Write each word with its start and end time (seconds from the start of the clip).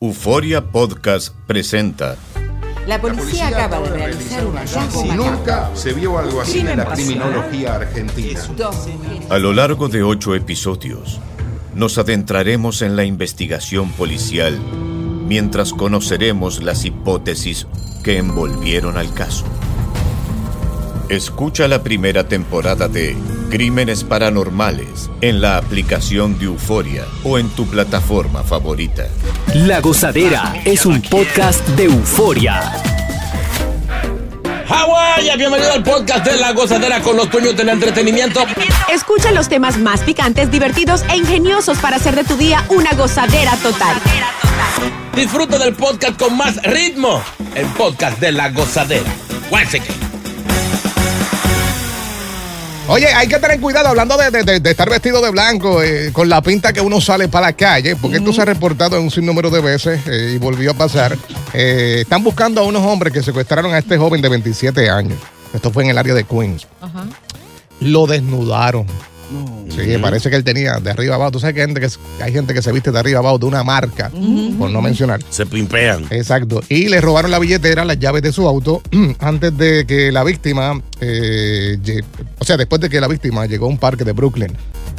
Euforia 0.00 0.64
Podcast 0.64 1.34
presenta. 1.48 2.16
La 2.86 3.00
policía, 3.00 3.48
acaba 3.48 3.80
de 3.80 3.90
realizar 3.96 4.46
un 4.46 4.54
hallazgo 4.54 5.02
Si 5.02 5.08
nunca 5.08 5.70
se 5.74 5.92
vio 5.92 6.16
algo 6.16 6.40
así 6.40 6.60
en 6.60 6.76
la 6.76 6.84
criminología 6.84 7.74
argentina. 7.74 8.40
A 9.28 9.38
lo 9.38 9.52
largo 9.52 9.88
de 9.88 10.04
ocho 10.04 10.36
episodios, 10.36 11.18
nos 11.74 11.98
adentraremos 11.98 12.80
en 12.82 12.94
la 12.94 13.02
investigación 13.02 13.90
policial 13.90 14.56
mientras 15.26 15.72
conoceremos 15.72 16.62
las 16.62 16.84
hipótesis 16.84 17.66
que 18.04 18.18
envolvieron 18.18 18.98
al 18.98 19.12
caso. 19.12 19.46
Escucha 21.08 21.66
la 21.66 21.82
primera 21.82 22.28
temporada 22.28 22.86
de 22.86 23.16
Crímenes 23.48 24.04
Paranormales 24.04 25.10
en 25.22 25.40
la 25.40 25.56
aplicación 25.56 26.38
de 26.38 26.46
Euforia 26.46 27.04
o 27.24 27.38
en 27.38 27.48
tu 27.48 27.66
plataforma 27.66 28.42
favorita. 28.42 29.06
La 29.54 29.80
Gozadera 29.80 30.54
es 30.64 30.84
un 30.84 31.00
podcast 31.00 31.66
de 31.68 31.84
euforia. 31.84 32.60
Hawái, 34.66 35.30
bienvenido 35.38 35.72
al 35.72 35.82
podcast 35.82 36.26
de 36.26 36.36
La 36.36 36.52
Gozadera 36.52 37.00
con 37.00 37.16
los 37.16 37.30
dueños 37.30 37.56
del 37.56 37.70
entretenimiento. 37.70 38.44
Escucha 38.92 39.32
los 39.32 39.48
temas 39.48 39.78
más 39.78 40.02
picantes, 40.02 40.50
divertidos 40.50 41.02
e 41.10 41.16
ingeniosos 41.16 41.78
para 41.78 41.96
hacer 41.96 42.14
de 42.14 42.24
tu 42.24 42.36
día 42.36 42.64
una 42.68 42.92
gozadera 42.92 43.56
total. 43.56 43.96
Disfruta 45.16 45.58
del 45.58 45.74
podcast 45.74 46.18
con 46.18 46.36
más 46.36 46.62
ritmo. 46.62 47.22
El 47.54 47.66
podcast 47.68 48.20
de 48.20 48.32
La 48.32 48.50
Gozadera. 48.50 49.10
Guáchate. 49.48 49.97
Oye, 52.88 53.06
hay 53.08 53.28
que 53.28 53.38
tener 53.38 53.60
cuidado 53.60 53.88
hablando 53.88 54.16
de, 54.16 54.30
de- 54.30 54.44
de- 54.44 54.60
de 54.60 54.70
estar 54.70 54.88
vestido 54.88 55.20
de 55.20 55.30
blanco, 55.30 55.82
eh, 55.82 56.10
con 56.10 56.28
la 56.28 56.40
pinta 56.40 56.72
que 56.72 56.80
uno 56.80 57.00
sale 57.02 57.28
para 57.28 57.48
la 57.48 57.52
calle, 57.52 57.96
porque 57.96 58.16
esto 58.16 58.32
se 58.32 58.40
ha 58.40 58.46
reportado 58.46 58.96
en 58.96 59.02
un 59.04 59.10
sinnúmero 59.10 59.50
de 59.50 59.60
veces 59.60 60.00
eh, 60.06 60.32
y 60.34 60.38
volvió 60.38 60.70
a 60.70 60.74
pasar. 60.74 61.16
Eh, 61.52 61.98
están 62.00 62.24
buscando 62.24 62.62
a 62.62 62.64
unos 62.64 62.82
hombres 62.82 63.12
que 63.12 63.22
secuestraron 63.22 63.74
a 63.74 63.78
este 63.78 63.98
joven 63.98 64.22
de 64.22 64.30
27 64.30 64.88
años. 64.88 65.18
Esto 65.52 65.70
fue 65.70 65.84
en 65.84 65.90
el 65.90 65.98
área 65.98 66.14
de 66.14 66.24
Queens. 66.24 66.66
Lo 67.80 68.06
desnudaron. 68.06 68.86
Sí, 69.68 69.98
parece 70.00 70.30
que 70.30 70.36
él 70.36 70.44
tenía 70.44 70.74
de 70.80 70.90
arriba 70.90 71.14
abajo. 71.16 71.32
Tú 71.32 71.40
sabes 71.40 71.54
que 71.54 71.60
hay 71.62 71.66
gente 71.66 71.80
que, 71.80 71.88
se- 71.90 71.98
hay 72.22 72.32
gente 72.32 72.54
que 72.54 72.62
se 72.62 72.72
viste 72.72 72.90
de 72.90 72.98
arriba 72.98 73.18
abajo 73.20 73.38
de 73.38 73.46
una 73.46 73.62
marca, 73.64 74.10
por 74.58 74.70
no 74.70 74.80
mencionar. 74.82 75.20
Se 75.30 75.46
pimpean. 75.46 76.06
Exacto. 76.10 76.60
Y 76.68 76.88
le 76.88 77.00
robaron 77.00 77.30
la 77.30 77.38
billetera, 77.38 77.84
las 77.84 77.98
llaves 77.98 78.22
de 78.22 78.32
su 78.32 78.48
auto, 78.48 78.82
antes 79.20 79.56
de 79.56 79.84
que 79.86 80.10
la 80.12 80.24
víctima, 80.24 80.80
eh, 81.00 81.78
o 82.38 82.44
sea, 82.44 82.56
después 82.56 82.80
de 82.80 82.88
que 82.88 83.00
la 83.00 83.08
víctima 83.08 83.46
llegó 83.46 83.66
a 83.66 83.68
un 83.68 83.78
parque 83.78 84.04
de 84.04 84.12
Brooklyn. 84.12 84.52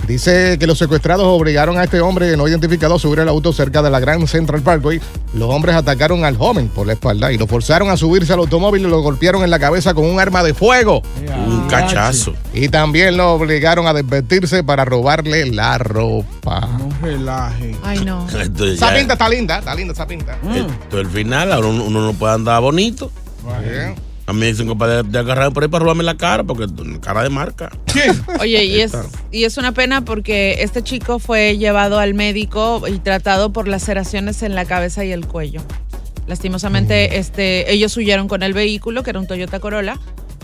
Dice 0.08 0.58
que 0.58 0.66
los 0.66 0.78
secuestrados 0.78 1.26
obligaron 1.28 1.78
a 1.78 1.83
este 1.83 2.00
hombre 2.00 2.36
no 2.38 2.48
identificado 2.48 2.95
a 2.95 3.00
subir 3.00 3.20
el 3.20 3.28
auto 3.28 3.52
cerca 3.52 3.81
de 3.81 3.89
la 3.89 4.00
Grand 4.00 4.26
Central 4.28 4.61
Parkway. 4.61 5.00
Los 5.33 5.50
hombres 5.50 5.76
atacaron 5.76 6.23
al 6.23 6.38
joven 6.38 6.70
por 6.70 6.88
la 6.88 6.94
espalda 6.94 7.31
y 7.33 7.38
lo 7.38 7.48
forzaron 7.48 7.89
a 7.89 7.98
subirse 7.98 8.31
al 8.31 8.39
automóvil 8.39 8.83
y 8.83 8.88
lo 8.89 9.02
golpearon 9.02 9.44
en 9.44 9.50
la 9.50 9.59
cabeza 9.59 9.94
con 9.94 10.06
un 10.06 10.20
arma 10.20 10.42
de 10.42 10.54
fuego. 10.54 11.02
Un 11.48 11.67
cachazo. 11.67 12.33
Y 12.54 12.70
también 12.70 13.17
lo 13.17 13.33
obligaron 13.33 13.88
a 13.88 13.94
desvestirse 13.94 14.59
para 14.64 14.86
robarle 14.86 15.46
la 15.48 15.78
ropa. 15.78 16.62
No 16.62 16.90
relaje. 17.02 17.76
Ay, 17.84 18.04
no. 18.06 18.28
Esa 18.30 18.94
pinta 18.94 19.14
está 19.14 19.30
linda, 19.30 19.60
está 19.60 19.76
linda 19.76 19.94
esa 19.94 20.08
pinta. 20.08 20.38
esto 20.54 21.00
es 21.00 21.06
el 21.06 21.12
final, 21.12 21.52
ahora 21.52 21.68
uno, 21.68 21.84
uno 21.84 22.02
no 22.02 22.14
puede 22.14 22.34
andar 22.34 22.62
bonito. 22.62 23.12
Bien. 23.64 23.96
A 24.30 24.34
mí 24.34 24.42
me 24.42 24.46
dicen 24.46 24.68
compadre 24.68 25.02
de, 25.02 25.18
agarrar 25.18 25.52
por 25.52 25.64
ahí 25.64 25.70
para 25.70 25.82
robarme 25.82 26.04
la 26.04 26.16
cara, 26.16 26.44
porque 26.44 26.68
cara 27.02 27.24
de 27.24 27.30
marca. 27.30 27.72
Oye, 28.40 28.64
y 28.64 28.82
es, 28.82 28.96
y 29.32 29.46
es 29.46 29.58
una 29.58 29.72
pena 29.72 30.06
porque 30.06 30.58
este 30.60 30.84
chico 30.84 31.18
fue 31.18 31.58
llevado 31.58 31.98
al 31.98 32.14
médico 32.14 32.84
y 32.88 33.00
tratado 33.00 33.52
por 33.52 33.68
laceraciones 33.68 34.44
en 34.44 34.54
la 34.54 34.66
cabeza 34.66 35.04
y 35.04 35.12
el 35.12 35.26
cuello. 35.26 35.62
Lastimosamente, 36.28 37.18
este, 37.18 37.73
ellos 37.73 37.98
huyeron 37.98 38.28
con 38.28 38.44
el 38.44 38.54
vehículo, 38.54 39.02
que 39.02 39.10
era 39.10 39.20
un 39.20 39.26
Toyota 39.26 39.60
Corolla. 39.60 39.98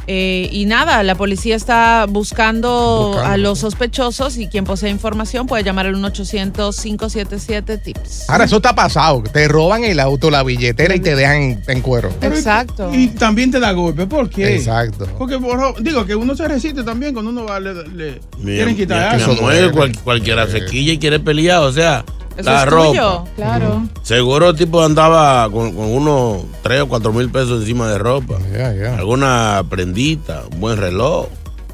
Eh, 0.08 0.50
y 0.52 0.66
nada, 0.66 1.02
la 1.04 1.16
policía 1.16 1.56
está 1.56 2.06
buscando, 2.08 3.08
Buscando. 3.14 3.32
a 3.34 3.38
los 3.38 3.60
sospechosos 3.60 4.38
y 4.38 4.48
quien 4.48 4.64
posee 4.64 4.90
información 4.90 5.48
puede 5.48 5.64
llamar 5.64 5.88
al 5.88 5.96
1-800-577-TIPS. 5.96 8.30
Ahora, 8.30 8.46
eso 8.46 8.58
está 8.58 8.76
pasado. 8.76 9.24
Te 9.24 9.48
roban 9.48 9.84
el 9.84 10.00
auto, 10.00 10.30
la 10.30 10.44
billetera 10.44 10.96
y 10.96 11.00
te 11.00 11.16
dejan 11.16 11.62
en 11.68 11.82
cuero. 11.82 12.10
Exacto. 12.22 12.92
Y 12.94 13.08
también 13.10 13.52
te 13.52 13.60
da 13.60 13.72
golpe. 13.72 14.06
¿Por 14.08 14.30
qué? 14.30 14.56
Exacto. 14.56 15.08
Porque, 15.18 15.38
por- 15.40 15.82
digo, 15.82 16.06
que 16.06 16.16
uno 16.16 16.36
se 16.36 16.48
resiste 16.48 16.84
también 16.84 17.14
cuando 17.14 17.32
uno 17.32 17.46
va, 17.46 17.60
le, 17.60 17.74
le 17.96 18.20
quieren 18.44 18.76
quitar 18.76 19.16
algo. 19.16 19.36
duele. 19.36 19.72
cual- 19.72 19.98
cualquiera 20.04 20.48
se 20.48 20.66
quilla 20.66 20.94
y 20.94 20.98
quiere 20.98 21.20
pelear, 21.20 21.62
o 21.64 21.72
sea, 21.74 22.04
Eso 22.38 22.50
la 22.52 22.64
es 22.64 22.70
ropa. 22.70 22.88
tuyo, 22.90 23.24
claro. 23.36 23.84
Seguro 24.04 24.50
el 24.50 24.56
tipo 24.58 24.84
andaba 24.84 25.50
con, 25.50 25.72
con 25.74 25.86
unos 25.86 26.44
3 26.64 26.82
o 26.82 26.88
4 26.88 27.14
mil 27.14 27.30
pesos 27.30 27.62
encima 27.62 27.90
de 27.90 27.98
ropa. 27.98 28.36
Ya, 28.52 28.74
ya. 28.74 28.96
Alguna 28.98 29.64
prendita, 29.70 30.44
un 30.52 30.60
buen 30.60 30.78
reloj. 30.78 31.28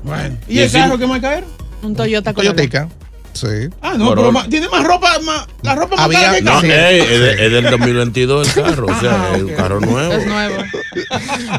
Bueno. 0.04 0.38
¿Y, 0.48 0.56
Y 0.56 0.58
el 0.60 0.64
encima- 0.66 0.86
carro 0.86 0.98
que 1.00 1.06
va 1.08 1.16
a 1.16 1.22
caer? 1.22 1.44
Un 1.84 1.96
Toyota 1.96 2.34
Corolla. 2.34 2.54
Toyotica. 2.54 2.90
Sí. 3.34 3.48
Ah, 3.82 3.94
no, 3.98 4.08
Por 4.08 4.18
pero 4.18 4.32
más- 4.34 4.50
tiene 4.50 4.68
más 4.68 4.84
ropa, 4.84 5.18
más, 5.26 5.48
la 5.62 5.74
ropa 5.74 5.96
más 5.96 6.06
Había- 6.06 6.20
cara 6.20 6.32
que 6.34 6.38
el 6.40 6.46
No. 6.46 6.62
Sí. 6.62 6.68
es, 6.70 7.20
de- 7.20 7.46
es 7.46 7.52
del 7.54 7.70
2022 7.72 8.58
el 8.58 8.64
carro, 8.64 8.88
o 8.88 9.00
sea, 9.00 9.30
Ah, 9.32 9.36
es 9.38 9.44
un 9.44 9.54
carro 9.54 9.80
nuevo. 9.80 10.14
Es 10.14 10.28
nuevo. 10.28 10.56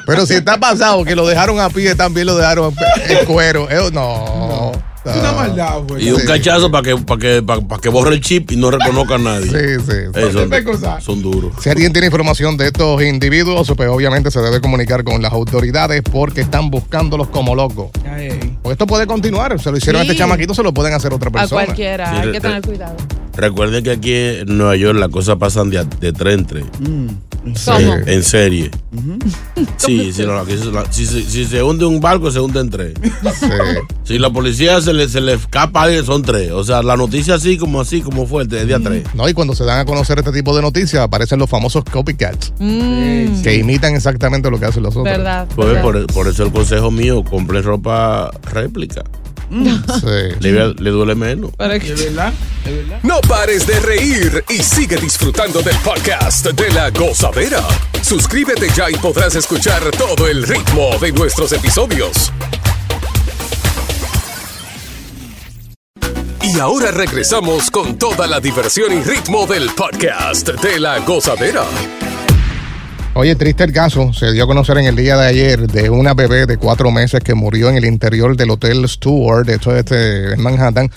Pero 0.06 0.26
si 0.26 0.34
está 0.34 0.58
pasado 0.60 1.02
que 1.04 1.16
lo 1.16 1.26
dejaron 1.26 1.58
a 1.60 1.70
pie, 1.70 1.94
también 1.94 2.26
lo 2.26 2.36
dejaron 2.36 2.74
en 3.08 3.24
cuero. 3.26 3.68
Eh, 3.70 3.90
no. 3.92 4.72
Es 5.04 5.16
una 5.16 5.32
maldad, 5.32 5.80
güey. 5.88 6.06
Y 6.06 6.10
un 6.12 6.20
Sí. 6.20 6.26
cachazo 6.26 6.70
para 6.70 6.82
que, 6.84 6.96
para 6.96 7.20
que, 7.20 7.42
para, 7.42 7.60
para 7.60 7.80
que 7.80 7.88
borre 7.88 8.14
el 8.14 8.20
chip 8.20 8.52
y 8.52 8.56
no 8.56 8.70
reconozca 8.70 9.16
a 9.16 9.18
nadie. 9.18 9.46
Sí, 9.46 9.84
sí. 9.84 9.96
Eh, 10.14 10.30
son, 10.32 11.00
son 11.02 11.22
duros. 11.22 11.52
Si 11.60 11.68
alguien 11.70 11.92
tiene 11.92 12.06
información 12.06 12.56
de 12.56 12.66
estos 12.68 13.02
individuos, 13.02 13.72
pues 13.76 13.88
obviamente 13.88 14.30
se 14.30 14.40
debe 14.40 14.60
comunicar 14.60 15.02
con 15.02 15.20
las 15.20 15.32
autoridades 15.32 16.02
porque 16.02 16.42
están 16.42 16.70
buscándolos 16.70 17.28
como 17.28 17.54
locos. 17.54 17.90
Ay, 18.08 18.56
Porque 18.62 18.72
esto 18.74 18.86
puede 18.86 19.06
continuar. 19.06 19.60
Se 19.60 19.70
lo 19.72 19.76
hicieron 19.78 20.00
a 20.00 20.04
este 20.04 20.16
chamaquito, 20.16 20.54
se 20.54 20.62
lo 20.62 20.72
pueden 20.72 20.94
hacer 20.94 21.12
a 21.12 21.16
otra 21.16 21.30
A 21.30 21.32
persona. 21.32 21.64
cualquiera, 21.64 22.10
Sí, 22.10 22.16
hay 22.26 22.32
que 22.32 22.40
tener 22.40 22.62
cuidado. 22.62 22.96
Recuerden 23.34 23.82
que 23.82 23.90
aquí 23.90 24.14
en 24.14 24.56
Nueva 24.58 24.76
York 24.76 24.98
las 24.98 25.08
cosas 25.08 25.36
pasan 25.36 25.70
de, 25.70 25.78
a- 25.78 25.84
de 25.84 26.12
tren 26.12 26.40
en 26.40 26.46
tren. 26.46 26.70
¿Cómo? 27.64 27.94
En 28.06 28.22
serie. 28.22 28.70
Sí, 29.76 30.12
no, 30.26 30.44
si, 30.90 31.06
se- 31.06 31.22
si 31.22 31.44
se 31.44 31.62
hunde 31.62 31.84
un 31.84 32.00
barco, 32.00 32.30
se 32.30 32.38
hunde 32.40 32.60
en 32.60 32.70
tres. 32.70 32.94
Sí. 33.38 33.46
Si 34.04 34.18
la 34.18 34.30
policía 34.30 34.80
se 34.80 34.92
le, 34.92 35.08
se 35.08 35.20
le 35.20 35.34
escapa 35.34 35.80
a 35.80 35.82
alguien, 35.84 36.04
son 36.04 36.22
tres. 36.22 36.50
O 36.52 36.62
sea, 36.64 36.82
la 36.82 36.96
noticia 36.96 37.34
así 37.34 37.56
como 37.58 37.80
así, 37.80 38.00
como 38.00 38.26
fue, 38.26 38.44
de 38.46 38.64
día 38.66 38.78
tres. 38.82 39.04
No, 39.14 39.28
y 39.28 39.32
cuando 39.34 39.54
se 39.54 39.64
dan 39.64 39.80
a 39.80 39.84
conocer 39.84 40.18
este 40.18 40.32
tipo 40.32 40.54
de 40.54 40.62
noticias, 40.62 41.02
aparecen 41.02 41.38
los 41.38 41.48
famosos 41.50 41.84
copycats, 41.84 42.52
Mm, 42.58 43.42
que 43.42 43.56
imitan 43.56 43.94
exactamente 43.94 44.50
lo 44.50 44.58
que 44.60 44.66
hacen 44.66 44.82
los 44.82 44.92
otros. 44.96 45.04
verdad. 45.04 45.48
Pues, 45.54 45.68
verdad. 45.68 45.82
por, 45.82 46.06
por 46.08 46.28
eso 46.28 46.44
el 46.44 46.52
consejo 46.52 46.90
mío, 46.90 47.24
compren 47.24 47.62
ropa 47.62 48.30
réplica. 48.52 49.02
Sí. 49.52 50.36
Le, 50.40 50.74
le 50.74 50.90
duele 50.90 51.14
menos. 51.14 51.50
Para 51.56 51.78
que- 51.78 51.94
¿De 51.94 52.04
verdad? 52.06 52.32
¿De 52.64 52.72
verdad? 52.76 53.00
No 53.02 53.20
pares 53.20 53.66
de 53.66 53.78
reír 53.80 54.44
y 54.48 54.62
sigue 54.62 54.96
disfrutando 54.96 55.60
del 55.62 55.76
podcast 55.78 56.46
de 56.46 56.70
La 56.72 56.88
Gozadera. 56.90 57.62
Suscríbete 58.02 58.68
ya 58.74 58.90
y 58.90 58.94
podrás 58.94 59.34
escuchar 59.34 59.82
todo 59.90 60.26
el 60.26 60.42
ritmo 60.44 60.96
de 61.00 61.12
nuestros 61.12 61.52
episodios. 61.52 62.32
Y 66.42 66.58
ahora 66.58 66.90
regresamos 66.90 67.70
con 67.70 67.98
toda 67.98 68.26
la 68.26 68.40
diversión 68.40 68.92
y 68.92 69.02
ritmo 69.02 69.46
del 69.46 69.70
podcast 69.70 70.48
de 70.48 70.80
La 70.80 70.98
Gozadera. 71.00 71.64
Oye, 73.14 73.36
triste 73.36 73.64
el 73.64 73.72
caso. 73.72 74.12
Se 74.14 74.32
dio 74.32 74.44
a 74.44 74.46
conocer 74.46 74.78
en 74.78 74.86
el 74.86 74.96
día 74.96 75.16
de 75.18 75.26
ayer 75.26 75.66
de 75.66 75.90
una 75.90 76.14
bebé 76.14 76.46
de 76.46 76.56
cuatro 76.56 76.90
meses 76.90 77.20
que 77.20 77.34
murió 77.34 77.68
en 77.68 77.76
el 77.76 77.84
interior 77.84 78.36
del 78.36 78.50
Hotel 78.50 78.88
Stewart, 78.88 79.48
esto 79.50 79.72
es 79.72 79.80
este, 79.80 80.32
en 80.32 80.40
Manhattan. 80.40 80.90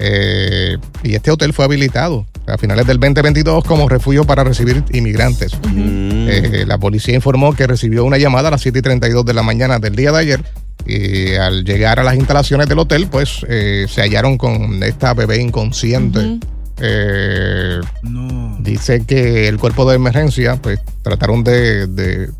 Eh, 0.00 0.76
y 1.04 1.14
este 1.14 1.30
hotel 1.30 1.52
fue 1.52 1.64
habilitado 1.64 2.26
a 2.48 2.58
finales 2.58 2.86
del 2.88 2.98
2022 2.98 3.62
como 3.62 3.88
refugio 3.88 4.24
para 4.24 4.42
recibir 4.42 4.82
inmigrantes. 4.92 5.52
Eh, 5.72 6.64
la 6.66 6.78
policía 6.78 7.14
informó 7.14 7.54
que 7.54 7.68
recibió 7.68 8.04
una 8.04 8.18
llamada 8.18 8.48
a 8.48 8.50
las 8.50 8.62
7 8.62 8.80
y 8.80 8.82
32 8.82 9.24
de 9.24 9.34
la 9.34 9.44
mañana 9.44 9.78
del 9.78 9.94
día 9.94 10.10
de 10.10 10.18
ayer. 10.18 10.44
Y 10.86 11.34
al 11.34 11.64
llegar 11.64 12.00
a 12.00 12.02
las 12.02 12.16
instalaciones 12.16 12.68
del 12.68 12.80
hotel, 12.80 13.06
pues 13.08 13.46
eh, 13.48 13.86
se 13.88 14.00
hallaron 14.00 14.38
con 14.38 14.82
esta 14.82 15.14
bebé 15.14 15.40
inconsciente. 15.40 16.40
Eh, 16.80 17.80
No. 18.02 18.56
Dice 18.60 19.04
que 19.06 19.48
el 19.48 19.58
cuerpo 19.58 19.88
de 19.88 19.96
emergencia, 19.96 20.56
pues 20.56 20.80
trataron 21.02 21.42
de, 21.44 21.86
de, 21.86 22.30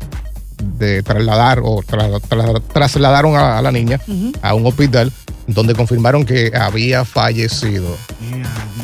de 0.77 1.01
trasladar 1.03 1.59
o 1.63 1.81
tra- 1.81 2.19
tra- 2.21 2.61
trasladaron 2.73 3.35
a, 3.35 3.57
a 3.57 3.61
la 3.61 3.71
niña 3.71 3.99
a 4.41 4.53
un 4.53 4.65
hospital 4.65 5.11
donde 5.47 5.73
confirmaron 5.73 6.23
que 6.25 6.51
había 6.55 7.03
fallecido. 7.05 7.97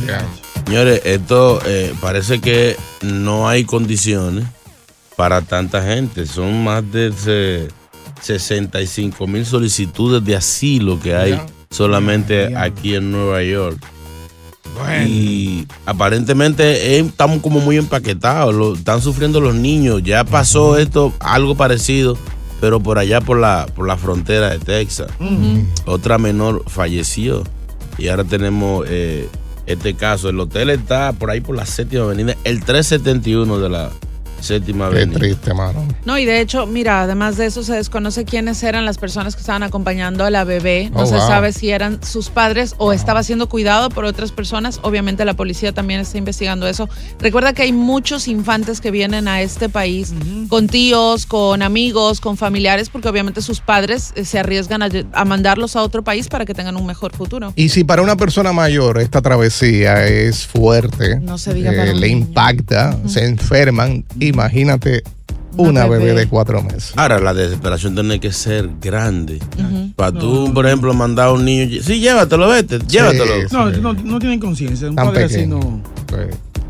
Ya. 0.08 0.26
Señores, 0.66 1.02
esto 1.06 1.60
eh, 1.66 1.94
parece 2.02 2.42
que 2.42 2.76
no 3.02 3.48
hay 3.48 3.64
condiciones 3.64 4.46
para 5.16 5.42
tanta 5.42 5.82
gente. 5.84 6.26
Son 6.26 6.64
más 6.64 6.84
de 6.92 7.12
se- 7.14 7.68
65 8.22 9.28
mil 9.28 9.46
solicitudes 9.46 10.24
de 10.26 10.36
asilo 10.36 11.00
que 11.00 11.16
hay 11.16 11.40
solamente 11.70 12.56
aquí 12.58 12.96
en 12.96 13.12
Nueva 13.12 13.44
York. 13.44 13.80
Y 15.06 15.68
aparentemente 15.86 16.96
eh, 16.96 17.00
estamos 17.00 17.42
como 17.42 17.60
muy 17.60 17.78
empaquetados, 17.78 18.54
lo, 18.54 18.74
están 18.76 19.02
sufriendo 19.02 19.40
los 19.42 19.56
niños. 19.56 20.04
Ya 20.04 20.24
pasó 20.24 20.78
esto, 20.78 21.14
algo 21.20 21.56
parecido, 21.56 22.18
pero 22.62 22.80
por 22.80 23.00
allá 23.00 23.22
por 23.22 23.38
la, 23.38 23.68
por 23.76 23.88
la 23.88 23.98
frontera 23.98 24.50
de 24.50 24.60
Texas. 24.60 25.12
Otra 25.86 26.18
menor 26.18 26.64
falleció. 26.68 27.44
Y 27.98 28.10
ahora 28.10 28.24
tenemos 28.24 28.86
eh, 28.88 29.28
este 29.66 29.96
caso. 29.96 30.30
El 30.30 30.40
hotel 30.40 30.70
está 30.70 31.14
por 31.14 31.30
ahí 31.32 31.42
por 31.42 31.56
la 31.56 31.66
séptima 31.66 32.04
avenida, 32.04 32.36
el 32.44 32.64
371 32.64 33.60
de 33.60 33.70
la 33.70 33.92
séptima 34.40 34.90
Qué 34.90 34.98
avenida. 34.98 35.20
triste, 35.20 35.54
mano. 35.54 35.86
No, 36.06 36.18
y 36.18 36.26
de 36.26 36.40
hecho, 36.42 36.66
mira, 36.66 37.02
además 37.04 37.38
de 37.38 37.46
eso 37.48 37.64
se 37.64 37.74
desconoce 37.74 38.26
quiénes 38.26 38.62
eran 38.64 38.86
las 38.86 38.98
personas 38.98 39.36
que 39.36 39.42
estaban 39.42 39.64
acompañando 39.64 40.24
a 40.26 40.30
la 40.30 40.44
bebé. 40.44 40.90
No 40.94 41.02
Oh, 41.02 41.06
se 41.06 41.16
wow. 41.16 41.28
sabe 41.28 41.54
si 41.54 41.70
eran 41.70 42.04
sus 42.04 42.30
padres 42.30 42.76
o 42.78 42.94
estaba 42.94 43.24
siendo 43.24 43.50
cuidado 43.50 43.90
por 43.90 44.06
otras 44.06 44.32
personas. 44.32 44.80
Obviamente 44.84 45.26
la 45.26 45.34
policía 45.36 45.72
también 45.72 46.00
está 46.02 46.18
investigando 46.18 46.68
eso. 46.68 46.90
Recuerda 47.20 47.54
que 47.54 47.64
hay 47.64 47.72
muchos 47.74 48.28
infantes 48.28 48.82
que 48.82 48.92
vienen 48.92 49.28
a 49.28 49.42
este 49.42 49.70
país 49.70 50.14
con 50.50 50.68
tíos, 50.68 51.26
con 51.26 51.62
amigos, 51.62 52.22
con 52.22 52.38
familiares, 52.38 52.90
porque 52.90 53.08
obviamente 53.10 53.42
sus 53.42 53.60
padres 53.60 54.14
eh, 54.16 54.26
se 54.26 54.40
arriesgan 54.40 54.82
a, 54.84 54.90
a 55.14 55.26
mandarlos 55.26 55.76
a 55.76 55.82
otro 55.84 56.04
país 56.04 56.28
para 56.28 56.46
que 56.46 56.54
tengan 56.54 56.76
un 56.78 56.86
mejor 56.86 57.16
futuro. 57.16 57.54
Y 57.56 57.70
si 57.70 57.84
para 57.84 58.02
una 58.02 58.16
persona 58.18 58.54
mayor 58.54 59.00
esta 59.00 59.22
travesía 59.22 60.06
es 60.08 60.46
fuerte, 60.46 61.20
No 61.20 61.38
se 61.38 61.54
diga 61.54 61.72
eh, 61.72 61.94
le 61.94 62.08
niño. 62.08 62.20
impacta, 62.28 62.98
se 63.08 63.26
enferman, 63.26 64.06
imagínate 64.28 65.04
una, 65.56 65.70
Una 65.70 65.88
bebé. 65.88 66.06
bebé. 66.06 66.20
de 66.22 66.28
cuatro 66.28 66.62
meses. 66.62 66.94
Ahora, 66.96 67.20
la 67.20 67.34
desesperación 67.34 67.96
tiene 67.96 68.20
que 68.20 68.32
ser 68.32 68.70
grande. 68.80 69.40
Para 69.96 70.12
tú, 70.12 70.52
por 70.54 70.68
ejemplo, 70.68 70.94
mandar 70.94 71.30
a 71.30 71.32
un 71.34 71.46
niño, 71.46 71.82
sí, 71.82 72.00
llévatelo, 72.00 72.48
vete, 72.48 72.78
llévatelo. 72.88 73.26
Sí, 73.26 73.56
No, 73.56 73.74
sí. 73.74 73.82
no, 73.82 73.94
no 73.94 74.20
tienen 74.20 74.40
conciencia. 74.40 74.88
Un 74.90 74.96
Tan 74.96 75.08
padre 75.08 75.24
así 75.24 75.48
no. 75.48 75.82
Sí. 76.10 76.16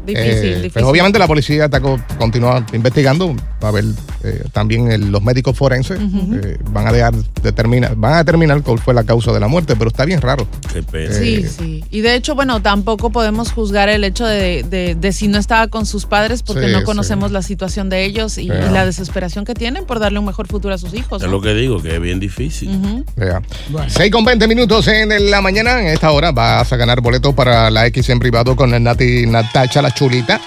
Difícil, 0.07 0.30
Eh, 0.31 0.56
difícil. 0.56 0.71
Pues 0.71 0.86
obviamente 0.86 1.19
la 1.19 1.27
policía 1.27 1.65
está 1.65 1.80
co- 1.81 2.00
continúa 2.18 2.65
investigando. 2.74 3.36
Va 3.63 3.69
a 3.69 3.71
ver 3.71 3.86
eh, 4.24 4.44
también 4.54 4.92
el- 4.92 5.12
los 5.12 5.21
médicos 5.21 5.56
forenses 5.57 6.00
eh, 6.00 6.57
van 6.71 6.88
a 6.88 6.92
dejar 6.92 7.13
determinar, 7.44 7.95
van 7.95 8.13
a 8.13 8.18
determinar 8.19 8.62
cuál 8.62 8.80
fue 8.80 8.94
la 8.94 9.04
causa 9.04 9.31
de 9.31 9.39
la 9.39 9.48
muerte, 9.48 9.75
pero 9.75 9.89
está 9.89 10.06
bien 10.06 10.21
raro. 10.21 10.48
Qué 10.74 10.81
pena. 10.83 11.13
Sí, 11.13 11.36
Eh, 11.45 11.50
sí. 11.50 11.83
Y 11.92 12.01
de 12.01 12.15
hecho, 12.15 12.33
bueno, 12.36 12.62
tampoco 12.62 13.09
podemos 13.12 13.51
juzgar 13.51 13.89
el 13.89 14.04
hecho 14.04 14.25
de, 14.25 14.63
de- 14.63 14.95
de 14.95 15.12
si 15.12 15.27
no 15.27 15.38
estaba 15.38 15.68
con 15.68 15.86
sus 15.86 16.06
padres 16.06 16.42
porque 16.44 16.68
Sí, 16.68 16.71
no 16.71 16.80
sí. 16.80 16.86
conocemos 16.86 17.31
la 17.31 17.42
situación 17.42 17.89
de 17.89 18.06
ellos 18.06 18.38
y, 18.38 18.48
la 18.48 18.86
desesperación 18.86 19.44
que 19.45 19.53
tienen 19.53 19.86
por 19.86 20.00
darle 20.00 20.19
un 20.19 20.25
mejor 20.25 20.48
futuro 20.48 20.74
a 20.74 20.77
sus 20.77 20.94
hijos. 20.94 21.21
Es 21.21 21.27
¿no? 21.27 21.33
lo 21.33 21.42
que 21.42 21.53
digo, 21.53 21.81
que 21.81 21.95
es 21.95 22.01
bien 22.01 22.19
difícil. 22.19 23.03
Vea. 23.15 23.42
6 23.88 24.12
con 24.12 24.24
20 24.25 24.48
minutos 24.48 24.88
en 24.88 25.30
la 25.30 25.42
mañana. 25.42 25.81
En 25.81 25.88
esta 25.88 26.12
hora 26.12 26.31
vas 26.31 26.71
a 26.71 26.77
ganar 26.77 27.01
boletos 27.01 27.33
para 27.33 27.69
la 27.69 27.86
X 27.88 28.10
en 28.10 28.19
privado 28.19 28.56
con 28.56 28.74
el 28.74 28.83
Nati 28.83 29.25
Natacha, 29.25 29.81
la 29.81 29.94
chulita. 29.97 30.39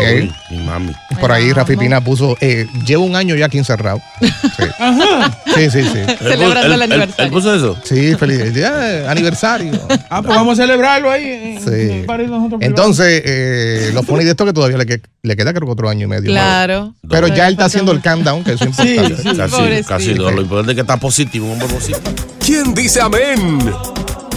Eh, 0.00 0.30
Mi 0.50 0.58
mami. 0.58 0.92
por 1.20 1.32
ahí 1.32 1.50
Rafi. 1.52 1.76
Pina 1.76 2.00
puso, 2.00 2.36
eh, 2.40 2.66
llevo 2.86 3.04
un 3.04 3.16
año 3.16 3.34
ya 3.34 3.46
aquí 3.46 3.58
encerrado. 3.58 4.00
Sí, 5.54 5.70
sí, 5.70 5.82
sí. 5.82 5.88
sí. 5.92 6.14
Celebrando 6.20 6.60
el 6.60 6.72
él- 6.74 6.82
aniversario. 6.82 7.24
él 7.24 7.30
puso 7.30 7.54
eso? 7.54 7.76
Sí, 7.82 8.14
feliz 8.14 8.54
día, 8.54 9.10
aniversario. 9.10 9.72
Ah, 10.08 10.22
pues 10.22 10.36
vamos 10.36 10.56
a 10.58 10.62
celebrarlo 10.62 11.10
ahí. 11.10 11.24
en- 11.56 11.60
Sí. 11.60 11.70
en 11.70 12.10
el 12.10 12.30
nosotros 12.30 12.60
Entonces, 12.62 13.22
eh, 13.24 13.90
lo 13.92 14.02
funny 14.04 14.22
de 14.24 14.30
esto 14.30 14.44
es 14.44 14.48
que 14.50 14.54
todavía 14.54 14.78
le, 14.78 14.86
que- 14.86 15.00
le 15.22 15.36
queda 15.36 15.52
creo 15.52 15.66
que 15.66 15.72
otro 15.72 15.88
año 15.88 16.04
y 16.04 16.08
medio. 16.08 16.32
más. 16.32 16.40
Claro. 16.42 16.94
Pero 17.08 17.26
ya 17.28 17.48
él 17.48 17.54
está 17.54 17.64
haciendo 17.64 17.90
el 17.92 18.00
countdown, 18.00 18.44
que 18.44 18.52
eso 18.52 18.64
es 18.66 18.76
Sí, 18.76 18.94
importante. 18.94 19.22
sí. 19.30 19.36
Casi, 19.36 19.50
Pobrecito. 19.56 19.88
casi 19.88 20.14
dos. 20.14 20.32
Lo 20.34 20.42
importante 20.42 20.72
es 20.72 20.76
que 20.76 20.82
está 20.82 20.96
positivo, 20.98 21.46
un 21.46 21.52
hombre 21.54 21.68
positivo. 21.68 22.00
¿Quién 22.44 22.72
dice 22.74 23.00
amén? 23.00 23.58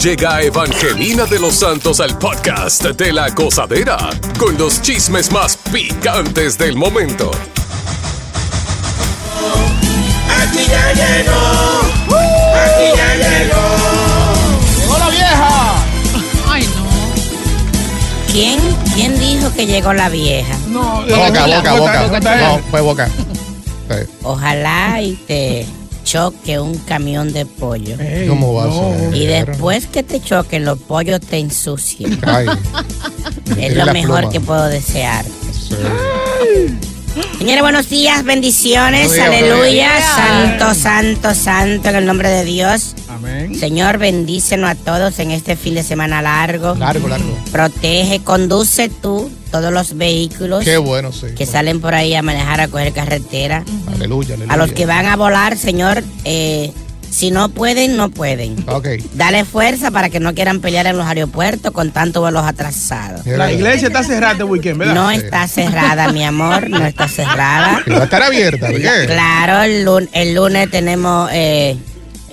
Llega 0.01 0.41
Evangelina 0.41 1.25
de 1.25 1.37
los 1.37 1.53
Santos 1.53 1.99
al 1.99 2.17
podcast 2.17 2.83
de 2.83 3.13
la 3.13 3.29
gozadera 3.29 4.09
con 4.39 4.57
los 4.57 4.81
chismes 4.81 5.31
más 5.31 5.55
picantes 5.71 6.57
del 6.57 6.75
momento. 6.75 7.29
Aquí 10.41 10.65
ya 10.67 10.93
llegó, 10.93 11.81
aquí 12.55 12.97
ya 12.97 13.15
llegó. 13.15 13.61
¡Llegó 14.79 14.97
la 14.97 15.09
vieja! 15.09 15.75
Ay, 16.49 16.63
no. 16.75 18.31
¿Quién, 18.31 18.59
¿Quién 18.95 19.19
dijo 19.19 19.53
que 19.53 19.67
llegó 19.67 19.93
la 19.93 20.09
vieja? 20.09 20.57
No, 20.69 21.03
Boca, 21.03 21.45
boca, 21.45 21.69
¿cómo 21.69 21.83
boca. 21.83 22.17
está 22.17 22.35
No, 22.37 22.59
fue 22.71 22.81
boca. 22.81 23.07
Sí. 23.07 24.09
Ojalá 24.23 24.99
y 24.99 25.13
te 25.27 25.67
choque 26.11 26.59
un 26.59 26.77
camión 26.79 27.31
de 27.31 27.45
pollo. 27.45 27.95
Ey, 27.99 28.27
¿Cómo 28.27 28.53
va 28.53 28.63
a 28.63 28.67
no. 28.67 28.73
ser? 28.73 29.15
Y 29.15 29.25
después 29.27 29.87
que 29.87 30.03
te 30.03 30.19
choquen, 30.21 30.65
los 30.65 30.77
pollos 30.79 31.21
te 31.21 31.37
ensucien. 31.37 32.19
Ay, 32.23 32.47
Es 33.57 33.75
lo 33.77 33.85
mejor 33.93 34.17
pluma. 34.19 34.29
que 34.31 34.39
puedo 34.41 34.65
desear. 34.67 35.23
sí. 35.53 35.75
Señores, 37.37 37.61
buenos 37.61 37.89
días, 37.89 38.23
bendiciones, 38.23 39.07
Buenos 39.07 39.29
días, 39.29 39.41
aleluya, 39.43 39.71
días. 39.71 40.03
santo, 40.15 40.73
santo, 40.73 41.33
santo, 41.35 41.89
en 41.89 41.95
el 41.97 42.05
nombre 42.05 42.29
de 42.29 42.45
Dios. 42.45 42.93
Amén. 43.09 43.53
Señor, 43.59 43.97
bendícenos 43.97 44.69
a 44.69 44.75
todos 44.75 45.19
en 45.19 45.31
este 45.31 45.55
fin 45.57 45.75
de 45.75 45.83
semana 45.83 46.21
largo. 46.21 46.73
Largo, 46.75 47.07
largo. 47.09 47.37
Protege, 47.51 48.21
conduce 48.23 48.87
tú 48.89 49.29
todos 49.51 49.71
los 49.71 49.97
vehículos 49.97 50.63
Qué 50.63 50.77
bueno, 50.77 51.11
sí. 51.11 51.27
que 51.37 51.45
salen 51.45 51.81
por 51.81 51.93
ahí 51.93 52.15
a 52.15 52.21
manejar, 52.21 52.61
a 52.61 52.67
coger 52.67 52.93
carretera. 52.93 53.63
Aleluya, 53.93 54.35
aleluya. 54.35 54.53
A 54.53 54.57
los 54.57 54.71
que 54.71 54.85
van 54.85 55.05
a 55.05 55.15
volar, 55.15 55.57
Señor, 55.57 56.03
eh, 56.23 56.71
si 57.11 57.29
no 57.29 57.49
pueden, 57.49 57.97
no 57.97 58.09
pueden. 58.09 58.55
Ok. 58.67 58.87
Dale 59.13 59.43
fuerza 59.43 59.91
para 59.91 60.09
que 60.09 60.19
no 60.21 60.33
quieran 60.33 60.61
pelear 60.61 60.87
en 60.87 60.97
los 60.97 61.05
aeropuertos 61.05 61.71
con 61.71 61.91
tantos 61.91 62.21
vuelos 62.21 62.45
atrasados. 62.45 63.25
La 63.25 63.51
iglesia 63.51 63.89
está 63.89 64.03
cerrada 64.03 64.31
este 64.33 64.43
weekend, 64.45 64.77
¿verdad? 64.79 64.95
No 64.95 65.11
está 65.11 65.47
cerrada, 65.47 66.11
mi 66.13 66.23
amor, 66.23 66.69
no 66.69 66.85
está 66.85 67.07
cerrada. 67.09 67.83
Va 67.91 67.97
a 67.97 68.03
estar 68.05 68.23
abierta, 68.23 68.67
¿por 68.67 68.81
qué? 68.81 69.05
Claro, 69.07 69.61
el 69.61 69.83
lunes, 69.83 70.09
el 70.13 70.33
lunes 70.33 70.71
tenemos 70.71 71.29
eh, 71.33 71.75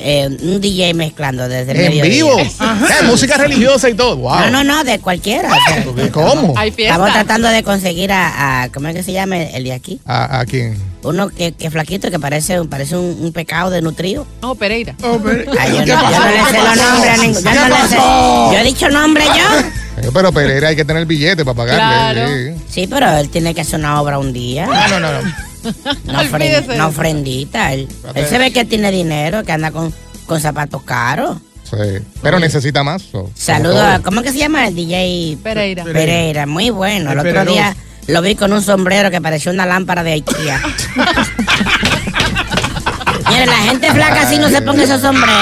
eh, 0.00 0.28
un 0.42 0.60
DJ 0.60 0.94
mezclando 0.94 1.48
desde 1.48 1.72
el 1.72 1.80
En 1.98 2.02
vivo. 2.10 2.38
Eh, 2.38 3.04
música 3.04 3.36
religiosa 3.36 3.88
y 3.88 3.94
todo. 3.94 4.16
Wow. 4.16 4.38
No, 4.40 4.50
no, 4.50 4.64
no, 4.64 4.84
de 4.84 4.98
cualquiera. 5.00 5.48
o 5.50 5.94
sea, 5.94 6.10
¿Cómo? 6.12 6.54
Hay 6.56 6.70
fiesta. 6.70 6.94
estamos 6.94 7.12
tratando 7.12 7.48
de 7.48 7.62
conseguir 7.62 8.12
a, 8.12 8.62
a- 8.62 8.68
¿cómo 8.70 8.88
es 8.88 8.94
que 8.96 9.02
se 9.02 9.12
llama 9.12 9.36
el 9.42 9.64
de 9.64 9.72
aquí? 9.72 10.00
¿A, 10.06 10.40
a 10.40 10.46
quién? 10.46 10.76
Uno 11.02 11.28
que, 11.28 11.52
que 11.52 11.70
flaquito, 11.70 12.10
que 12.10 12.18
parece, 12.18 12.62
parece 12.64 12.96
un, 12.96 13.16
un 13.20 13.32
pecado 13.32 13.70
de 13.70 13.80
nutrido. 13.82 14.26
Oh, 14.42 14.54
Pereira. 14.54 14.94
Oh, 15.02 15.18
pero- 15.22 15.52
Ay, 15.58 15.72
yo, 15.72 15.78
¿Qué 15.84 15.92
no, 15.92 16.10
yo 16.10 16.18
no 16.18 16.26
le 16.26 16.32
¿Qué 16.38 16.44
sé 16.50 16.58
los 16.58 16.76
nombres 16.76 17.10
a 17.10 17.16
ninguno. 17.22 17.40
Yo, 17.40 17.50
¿Qué 17.62 17.68
no 17.68 17.82
le 17.82 17.88
sé- 17.88 17.96
yo 17.96 18.58
he 18.58 18.64
dicho 18.64 18.88
nombre 18.90 19.24
yo. 19.24 20.10
Pero 20.12 20.32
Pereira 20.32 20.68
hay 20.68 20.76
que 20.76 20.84
tener 20.84 21.06
billete 21.06 21.44
para 21.44 21.56
pagarle. 21.56 21.78
Claro. 22.14 22.28
sí. 22.28 22.62
Sí, 22.82 22.86
pero 22.88 23.10
él 23.18 23.28
tiene 23.30 23.52
que 23.54 23.62
hacer 23.62 23.80
una 23.80 24.00
obra 24.00 24.18
un 24.18 24.32
día. 24.32 24.66
No, 24.66 25.00
no, 25.00 25.00
no. 25.00 25.22
no. 25.22 25.32
Una, 26.06 26.22
ofren- 26.22 26.34
Olvídese. 26.34 26.74
una 26.74 26.86
ofrendita. 26.86 27.72
Él, 27.72 27.88
él 28.14 28.26
se 28.26 28.38
ve 28.38 28.52
que 28.52 28.64
tiene 28.64 28.90
dinero, 28.90 29.44
que 29.44 29.52
anda 29.52 29.70
con, 29.70 29.92
con 30.26 30.40
zapatos 30.40 30.82
caros. 30.82 31.38
Sí. 31.68 31.76
Pero 32.22 32.38
necesita 32.38 32.82
más. 32.82 33.02
so, 33.02 33.30
Saludos 33.34 33.80
a. 33.80 34.00
¿cómo 34.00 34.22
que 34.22 34.32
se 34.32 34.38
llama? 34.38 34.68
El 34.68 34.74
DJ 34.74 35.36
Pereira. 35.42 35.84
Pereira, 35.84 36.46
muy 36.46 36.70
bueno. 36.70 37.12
El 37.12 37.18
El 37.18 37.26
otro 37.26 37.44
día 37.44 37.76
lo 38.06 38.22
vi 38.22 38.34
con 38.36 38.52
un 38.54 38.62
sombrero 38.62 39.10
que 39.10 39.20
parecía 39.20 39.52
una 39.52 39.66
lámpara 39.66 40.02
de 40.02 40.12
IKEA. 40.12 40.62
Mire, 43.30 43.46
la 43.46 43.56
gente 43.58 43.92
flaca 43.92 44.22
así 44.22 44.38
no 44.38 44.48
se 44.48 44.62
ponga 44.62 44.84
esos 44.84 45.02
sombreros. 45.02 45.34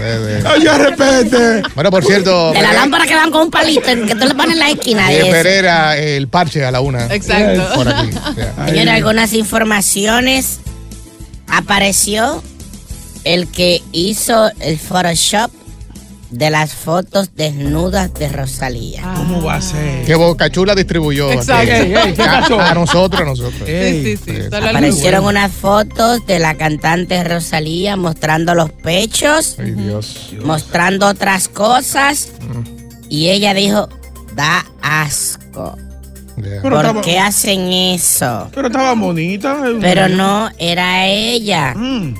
De- 0.00 0.42
Ay, 0.48 0.62
ya 0.64 0.78
repete. 0.78 1.62
Bueno, 1.74 1.90
por 1.90 2.04
cierto. 2.04 2.52
De 2.52 2.62
la 2.62 2.72
lámpara 2.72 3.06
que 3.06 3.14
van 3.14 3.30
con 3.30 3.42
un 3.42 3.50
palito, 3.50 3.82
que 3.82 4.14
tú 4.14 4.26
le 4.26 4.34
pones 4.34 4.52
en 4.52 4.58
la 4.58 4.70
esquina. 4.70 5.08
de. 5.08 5.24
Pereira, 5.26 5.96
el 5.96 6.28
parche 6.28 6.64
a 6.64 6.70
la 6.70 6.80
una. 6.80 7.06
Exacto. 7.14 7.62
Por 7.74 7.88
aquí. 7.88 8.10
Señores, 8.66 8.88
algunas 8.94 9.32
informaciones. 9.32 10.60
Apareció 11.48 12.42
el 13.24 13.48
que 13.48 13.82
hizo 13.92 14.50
el 14.60 14.78
Photoshop 14.78 15.50
de 16.30 16.48
las 16.50 16.72
fotos 16.74 17.34
desnudas 17.34 18.14
de 18.14 18.28
Rosalía. 18.28 19.02
¿Cómo 19.16 19.42
va 19.42 19.56
a 19.56 19.60
ser? 19.60 20.04
Que 20.04 20.14
Boca 20.14 20.48
Chula 20.50 20.74
distribuyó. 20.74 21.28
aquí. 21.28 21.38
Exacto. 21.38 21.72
Ey, 21.72 21.92
ey, 21.94 22.14
¿qué 22.14 22.22
A- 22.22 22.40
pasó? 22.40 22.60
A, 22.60 22.72
nosotros, 22.74 23.20
a 23.20 23.24
nosotros. 23.24 23.68
Ey. 23.68 24.04
Sí, 24.04 24.16
sí, 24.16 24.22
sí. 24.24 24.36
El 24.36 24.54
Aparecieron 24.54 25.24
unas 25.24 25.50
fotos 25.52 26.24
de 26.26 26.38
la 26.38 26.54
cantante 26.56 27.22
Rosalía 27.24 27.96
mostrando 27.96 28.54
los 28.54 28.70
pechos, 28.70 29.56
Ay, 29.58 29.72
Dios. 29.72 30.30
mostrando 30.44 31.08
otras 31.08 31.48
cosas. 31.48 32.28
Y 33.08 33.30
ella 33.30 33.52
dijo, 33.54 33.88
da 34.36 34.64
asco. 34.82 35.76
Yeah. 36.36 36.62
¿Por 36.62 36.72
estaba- 36.74 37.00
qué 37.02 37.18
hacen 37.18 37.60
eso? 37.72 38.48
Pero 38.54 38.68
estaba 38.68 38.94
bonita. 38.94 39.62
Pero 39.80 40.08
no 40.08 40.48
era 40.58 41.06
ella. 41.08 41.74
Mm. 41.74 42.14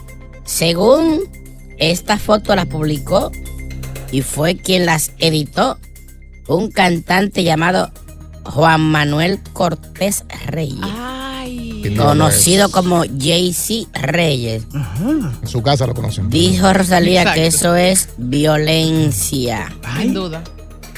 Según 0.45 1.21
esta 1.79 2.19
foto 2.19 2.55
la 2.57 2.67
publicó 2.67 3.31
y 4.11 4.23
fue 4.23 4.57
quien 4.57 4.87
las 4.87 5.12
editó, 5.19 5.79
un 6.49 6.71
cantante 6.71 7.45
llamado 7.45 7.90
Juan 8.45 8.81
Manuel 8.81 9.40
Cortés 9.52 10.25
Reyes, 10.47 10.79
Ay. 10.83 11.95
Conocido 11.97 12.71
como 12.71 13.05
JC 13.05 13.88
Reyes. 13.95 14.64
En 15.00 15.49
su 15.49 15.62
casa 15.62 15.87
lo 15.87 15.95
conocen. 15.95 16.29
Dijo 16.29 16.73
Rosalía 16.73 17.33
que 17.33 17.47
eso 17.47 17.75
es 17.75 18.11
violencia. 18.19 19.73
Sin 19.99 20.12
duda. 20.12 20.43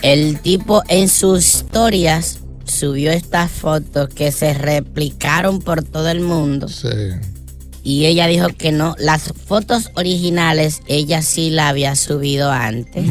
El 0.03 0.41
tipo 0.41 0.83
en 0.89 1.09
sus 1.09 1.55
historias 1.55 2.41
subió 2.65 3.13
estas 3.13 3.51
fotos 3.51 4.09
que 4.09 4.33
se 4.33 4.55
replicaron 4.55 5.61
por 5.61 5.85
todo 5.85 6.09
el 6.09 6.21
mundo. 6.21 6.69
Sí. 6.69 6.89
Y 7.85 8.07
ella 8.07 8.27
dijo 8.29 8.49
que 8.49 8.71
no, 8.71 8.95
las 8.99 9.33
fotos 9.33 9.91
originales 9.95 10.83
ella 10.87 11.21
sí 11.21 11.51
la 11.51 11.69
había 11.69 11.97
subido 11.97 12.51
antes. 12.51 13.05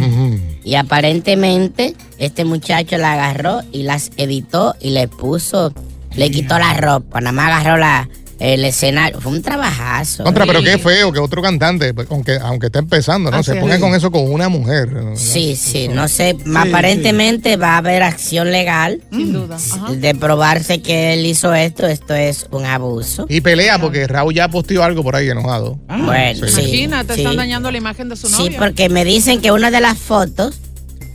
Y 0.64 0.76
aparentemente 0.76 1.96
este 2.18 2.46
muchacho 2.46 2.98
la 2.98 3.14
agarró 3.14 3.62
y 3.72 3.84
las 3.84 4.12
editó 4.16 4.76
y 4.80 4.92
le 4.92 5.08
puso, 5.10 5.74
le 6.16 6.32
quitó 6.32 6.58
la 6.58 6.74
ropa, 6.74 7.20
nada 7.20 7.34
más 7.34 7.48
agarró 7.48 7.78
la, 7.78 8.08
el 8.42 8.66
escenario. 8.66 9.22
Fue 9.22 9.32
un 9.32 9.42
trabajazo. 9.42 10.24
Contra, 10.24 10.46
pero 10.46 10.64
qué 10.64 10.78
feo 10.78 11.12
que 11.14 11.20
otro 11.20 11.42
cantante, 11.42 11.94
aunque, 12.10 12.38
aunque 12.42 12.66
está 12.68 12.80
empezando, 12.80 13.30
¿no? 13.30 13.38
Así 13.38 13.52
Se 13.52 13.60
ponga 13.60 13.76
es. 13.76 13.82
con 13.82 13.94
eso 13.94 14.12
con 14.12 14.32
una 14.32 14.50
mujer. 14.50 14.92
¿no? 14.92 15.16
Sí, 15.16 15.56
sí, 15.56 15.88
no 15.88 16.08
sé, 16.08 16.36
aparentemente 16.56 17.56
va 17.58 17.76
a 17.76 17.78
haber 17.78 18.02
acción 18.04 18.52
legal. 18.52 19.02
Sin 19.12 19.32
duda. 19.34 19.58
De 19.92 20.16
probarse 20.16 20.82
que 20.82 21.14
él 21.14 21.26
hizo 21.26 21.54
esto, 21.54 21.86
esto 21.88 22.16
es 22.16 22.48
un 22.52 22.66
abuso. 22.66 23.26
Y 23.30 23.42
pelea 23.42 23.80
porque 23.80 24.08
Raúl 24.08 24.34
ya 24.34 24.48
posteó 24.48 24.84
algo 24.84 25.04
por 25.04 25.16
ahí 25.16 25.30
enojado. 25.30 25.80
Bueno, 25.88 26.48
sí. 26.48 26.62
Imagínate, 26.62 27.14
sí. 27.16 27.22
están 27.22 27.38
dañando 27.38 27.72
la 27.72 27.78
imagen 27.78 28.10
de 28.10 28.16
su 28.16 28.28
Sí, 28.28 28.46
novio. 28.46 28.58
porque 28.60 28.90
me 28.90 29.06
dicen 29.06 29.40
que 29.42 29.52
una 29.52 29.70
de 29.70 29.82
las 29.82 29.98
fotos 30.00 30.60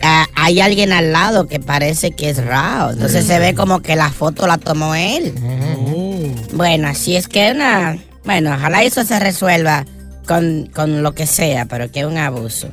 ah, 0.03 0.27
hay 0.37 0.61
alguien 0.61 0.93
al 0.93 1.11
lado 1.13 1.49
que 1.49 1.59
parece 1.59 2.13
que 2.13 2.31
es 2.31 2.45
Rao. 2.45 2.91
Entonces 2.93 3.25
se 3.27 3.39
ve 3.41 3.55
como 3.55 3.81
que 3.83 3.97
la 3.97 4.11
foto 4.11 4.47
la 4.47 4.59
tomó 4.59 4.95
él. 4.95 5.35
Bueno, 6.53 6.89
así 6.89 7.17
es 7.17 7.29
que 7.29 7.53
una. 7.53 7.99
Bueno, 8.25 8.55
ojalá 8.55 8.83
eso 8.83 9.05
se 9.05 9.19
resuelva 9.21 9.85
con, 10.27 10.69
con 10.75 11.05
lo 11.05 11.15
que 11.15 11.25
sea, 11.25 11.67
pero 11.67 11.89
que 11.93 12.01
es 12.01 12.07
un 12.07 12.19
abuso. 12.19 12.67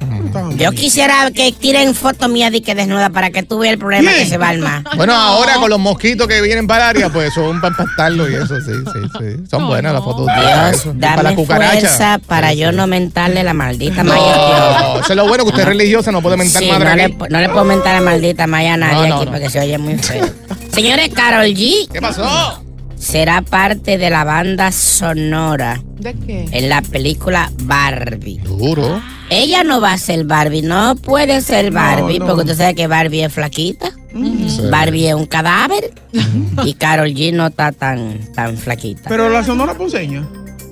Yo 0.57 0.71
quisiera 0.71 1.29
que 1.29 1.51
tiren 1.51 1.93
foto 1.93 2.27
mía 2.27 2.49
de 2.49 2.63
que 2.63 2.73
desnuda 2.73 3.11
para 3.11 3.29
que 3.29 3.43
tú 3.43 3.59
veas 3.59 3.73
el 3.73 3.77
problema 3.79 4.11
que 4.11 4.25
se 4.25 4.39
va 4.39 4.47
a 4.47 4.49
armar. 4.49 4.83
Bueno, 4.97 5.13
ahora 5.13 5.57
con 5.57 5.69
los 5.69 5.79
mosquitos 5.79 6.27
que 6.27 6.41
vienen 6.41 6.65
para 6.65 6.85
el 6.89 6.97
área, 6.97 7.09
pues 7.09 7.31
son 7.35 7.61
para 7.61 7.73
impactarlo 7.73 8.27
y 8.27 8.33
eso, 8.33 8.59
sí, 8.59 8.71
sí, 8.71 8.99
sí. 9.19 9.43
Son 9.51 9.67
buenas 9.67 9.93
las 9.93 10.03
fotos. 10.03 10.25
de 10.25 10.33
Dios. 10.33 10.85
Y 10.95 10.99
para 10.99 11.15
la 11.17 11.23
dame 11.29 11.35
cucaracha. 11.35 11.79
fuerza 11.79 12.19
para 12.25 12.53
yo 12.55 12.71
no 12.71 12.87
mentarle 12.87 13.43
la 13.43 13.53
maldita 13.53 14.03
maya. 14.03 14.35
No, 14.35 14.99
eso 15.01 15.09
es 15.11 15.15
lo 15.15 15.27
bueno 15.27 15.43
que 15.43 15.49
usted 15.51 15.61
es 15.61 15.67
religiosa, 15.67 16.11
no 16.11 16.23
puede 16.23 16.37
mentar 16.37 16.63
Sí, 16.63 16.69
madre 16.71 16.89
no, 16.89 16.95
le, 16.95 17.29
no 17.29 17.39
le 17.39 17.49
puedo 17.49 17.65
mentar 17.65 17.93
la 17.93 18.01
maldita 18.01 18.47
maya 18.47 18.73
a 18.73 18.77
nadie 18.77 18.93
No, 18.95 19.07
no, 19.09 19.15
aquí 19.17 19.25
no. 19.25 19.31
porque 19.31 19.49
se 19.51 19.59
oye 19.59 19.77
muy 19.77 19.95
feo. 19.99 20.25
Señores, 20.71 21.09
Carol 21.13 21.45
G. 21.45 21.87
¿Qué 21.91 22.01
pasó? 22.01 22.62
Será 23.03 23.41
parte 23.41 23.97
de 23.97 24.09
la 24.09 24.23
banda 24.23 24.71
sonora 24.71 25.81
¿De 25.99 26.13
qué? 26.13 26.45
en 26.51 26.69
la 26.69 26.81
película 26.81 27.51
Barbie. 27.63 28.37
Duro. 28.39 29.01
Ella 29.29 29.63
no 29.63 29.81
va 29.81 29.93
a 29.93 29.97
ser 29.97 30.23
Barbie, 30.25 30.61
no 30.61 30.95
puede 30.95 31.41
ser 31.41 31.71
Barbie, 31.71 32.19
no. 32.19 32.25
porque 32.27 32.41
usted 32.41 32.55
sabe 32.57 32.75
que 32.75 32.87
Barbie 32.87 33.23
es 33.23 33.33
flaquita. 33.33 33.91
Sí. 34.13 34.61
Barbie 34.69 35.07
es 35.09 35.15
un 35.15 35.25
cadáver 35.25 35.91
y 36.65 36.73
Carol 36.75 37.09
G 37.09 37.33
no 37.33 37.47
está 37.47 37.71
tan, 37.71 38.19
tan 38.33 38.57
flaquita. 38.57 39.09
Pero 39.09 39.27
la 39.29 39.43
sonora 39.43 39.73
ponceña. 39.73 40.23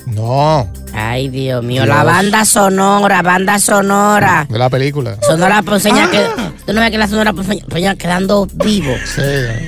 No, 0.07 0.67
Ay, 0.93 1.29
Dios 1.29 1.63
mío, 1.63 1.83
Dios. 1.83 1.95
la 1.95 2.03
banda 2.03 2.43
sonora, 2.43 3.21
banda 3.21 3.59
sonora. 3.59 4.45
de 4.49 4.57
la 4.59 4.69
película. 4.69 5.15
Sonora 5.21 5.61
Ponceña 5.61 6.05
Ah. 6.05 6.11
que. 6.11 6.25
Tú 6.65 6.73
no 6.73 6.81
ves 6.81 6.91
que 6.91 6.97
la 6.97 7.07
Sonora 7.07 7.31
Ponceña 7.33 7.95
quedando 7.95 8.45
vivo. 8.53 8.91
Sí, 9.05 9.21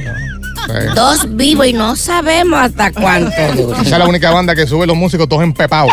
no, 0.06 0.13
sí. 0.13 0.13
Dos 0.96 1.36
vivos 1.36 1.68
y 1.68 1.74
no 1.74 1.96
sabemos 1.96 2.60
hasta 2.60 2.92
cuánto 2.92 3.32
dura. 3.56 3.82
Esa 3.82 3.96
es 3.96 4.00
la 4.00 4.08
única 4.08 4.32
banda 4.32 4.56
que 4.56 4.66
sube 4.68 4.86
los 4.88 4.96
músicos 4.96 5.28
todos 5.28 5.44
empepados. 5.44 5.92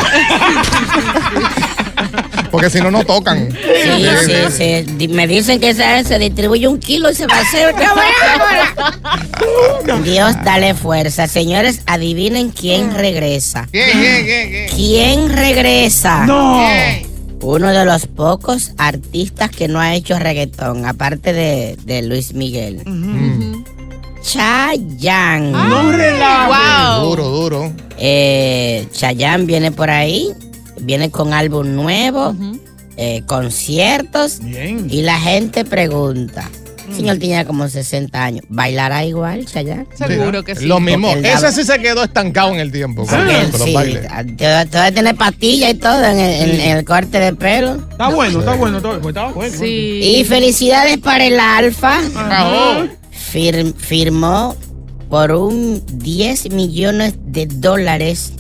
Porque 2.51 2.69
si 2.69 2.81
no, 2.81 2.91
no 2.91 3.05
tocan. 3.05 3.49
Sí, 3.53 4.07
sí, 4.27 4.85
sí. 4.99 5.09
Me 5.09 5.27
dicen 5.29 5.61
que 5.61 5.73
se, 5.73 6.05
se 6.05 6.19
distribuye 6.19 6.67
un 6.67 6.81
kilo 6.81 7.11
y 7.11 7.15
se 7.15 7.27
va 7.27 7.37
a 7.37 7.41
hacer. 7.41 7.75
Dios, 10.05 10.35
dale 10.45 10.75
fuerza. 10.75 11.29
Señores, 11.29 11.83
adivinen 11.87 12.51
quién 12.51 12.93
regresa. 12.95 13.69
¿Quién, 13.71 13.91
quién, 13.93 14.25
quién, 14.25 14.51
quién? 14.51 14.69
¿Quién 14.77 15.29
regresa? 15.31 16.27
No. 16.27 16.61
Uno 17.43 17.69
de 17.69 17.85
los 17.87 18.07
pocos 18.07 18.73
artistas 18.77 19.51
que 19.51 19.67
no 19.67 19.81
ha 19.81 19.95
hecho 19.95 20.19
reggaetón, 20.19 20.85
aparte 20.85 21.33
de, 21.33 21.79
de 21.85 22.03
Luis 22.03 22.35
Miguel. 22.35 22.83
Chayanne. 24.23 25.53
No 25.53 25.93
relajes. 25.93 26.99
Wow. 26.99 27.09
Duro, 27.09 27.29
duro. 27.29 27.73
Eh, 27.99 28.87
Chayanne 28.93 29.45
viene 29.45 29.73
por 29.73 29.91
ahí, 29.91 30.31
viene 30.81 31.11
con 31.11 31.33
álbum 31.33 31.75
nuevo, 31.75 32.35
eh, 32.97 33.23
conciertos 33.27 34.41
Bien. 34.41 34.87
y 34.91 35.03
la 35.03 35.19
gente 35.19 35.65
pregunta. 35.65 36.49
El 36.89 36.97
señor 36.97 37.19
tiene 37.19 37.45
como 37.45 37.69
60 37.69 38.21
años. 38.25 38.45
¿Bailará 38.49 39.05
igual, 39.05 39.47
Chayanne? 39.47 39.87
Seguro 39.95 40.43
que 40.43 40.57
sí. 40.57 40.67
Lo 40.67 40.81
mismo. 40.81 41.13
Ese 41.15 41.53
sí 41.53 41.63
se 41.63 41.79
quedó 41.79 42.03
estancado 42.03 42.53
en 42.53 42.59
el 42.59 42.73
tiempo. 42.73 43.07
con 43.07 43.27
los 43.27 43.63
sí, 43.63 43.73
bailes. 43.75 44.09
te- 44.37 44.47
va 44.49 44.87
a 44.87 44.91
tener 44.93 45.15
patilla 45.15 45.71
y 45.71 45.75
todo 45.75 46.03
en 46.05 46.19
el, 46.19 46.51
en- 46.51 46.61
en 46.61 46.77
el 46.79 46.85
corte 46.85 47.21
de 47.21 47.33
pelo. 47.35 47.75
Está 47.93 48.09
bueno, 48.09 48.41
está 48.41 48.55
bueno. 48.57 48.79
Está 48.79 48.99
bueno. 48.99 49.31
Pues. 49.35 49.53
Sí. 49.53 50.17
Y 50.19 50.25
felicidades 50.25 50.99
para 50.99 51.27
el 51.27 51.39
Alfa. 51.39 51.99
Ajá. 52.17 52.89
Fir- 53.33 53.75
firmó 53.75 54.57
por 55.09 55.33
un 55.33 55.83
10 55.99 56.51
millones 56.53 57.15
de 57.27 57.47
dólares 57.47 58.33